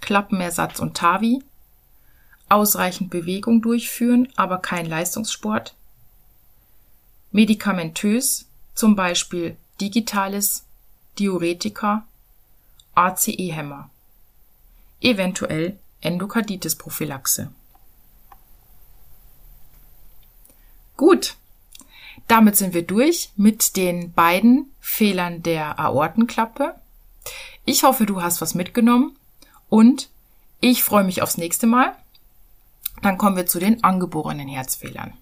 Klappenersatz 0.00 0.80
und 0.80 0.96
TAVI, 0.96 1.44
ausreichend 2.48 3.10
Bewegung 3.10 3.62
durchführen, 3.62 4.28
aber 4.36 4.58
kein 4.58 4.86
Leistungssport, 4.86 5.74
medikamentös, 7.32 8.46
zum 8.74 8.94
Beispiel 8.94 9.56
digitales, 9.80 10.64
Diuretika, 11.18 12.06
ACE-Hämmer, 12.94 13.90
eventuell 15.00 15.78
Endokarditis-Prophylaxe. 16.02 17.50
Gut, 20.96 21.36
damit 22.28 22.56
sind 22.56 22.74
wir 22.74 22.86
durch 22.86 23.30
mit 23.36 23.76
den 23.76 24.12
beiden 24.12 24.72
Fehlern 24.80 25.42
der 25.42 25.78
Aortenklappe. 25.78 26.74
Ich 27.64 27.82
hoffe, 27.82 28.06
du 28.06 28.22
hast 28.22 28.40
was 28.40 28.54
mitgenommen 28.54 29.16
und 29.68 30.08
ich 30.60 30.82
freue 30.82 31.04
mich 31.04 31.22
aufs 31.22 31.38
nächste 31.38 31.66
Mal. 31.66 31.94
Dann 33.02 33.18
kommen 33.18 33.36
wir 33.36 33.46
zu 33.46 33.58
den 33.58 33.84
angeborenen 33.84 34.48
Herzfehlern. 34.48 35.12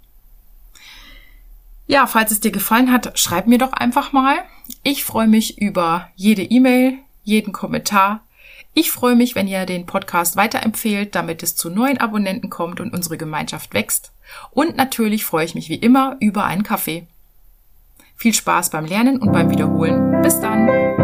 Ja, 1.87 2.07
falls 2.07 2.31
es 2.31 2.41
dir 2.41 2.51
gefallen 2.51 2.91
hat, 2.91 3.19
schreib 3.19 3.47
mir 3.47 3.59
doch 3.59 3.73
einfach 3.73 4.13
mal. 4.13 4.37
Ich 4.83 5.05
freue 5.05 5.29
mich 5.29 5.61
über 5.61 6.09
jede 6.17 6.43
E-Mail, 6.43 6.99
jeden 7.25 7.53
Kommentar. 7.53 8.21
Ich 8.73 8.91
freue 8.91 9.15
mich, 9.15 9.35
wenn 9.35 9.47
ihr 9.47 9.67
den 9.67 9.87
Podcast 9.87 10.37
weiterempfehlt, 10.37 11.15
damit 11.15 11.43
es 11.43 11.57
zu 11.57 11.71
neuen 11.71 11.99
Abonnenten 11.99 12.51
kommt 12.51 12.81
und 12.81 12.93
unsere 12.93 13.19
Gemeinschaft 13.19 13.75
wächst. 13.75 14.13
Und 14.51 14.77
natürlich 14.77 15.25
freue 15.25 15.45
ich 15.45 15.55
mich 15.55 15.69
wie 15.69 15.77
immer 15.77 16.17
über 16.21 16.45
einen 16.45 16.63
Kaffee. 16.63 17.07
Viel 18.17 18.35
Spaß 18.35 18.71
beim 18.71 18.87
Lernen 18.87 19.19
und 19.19 19.33
beim 19.33 19.51
Wiederholen. 19.51 20.23
Bis 20.23 20.41
dann! 20.41 21.04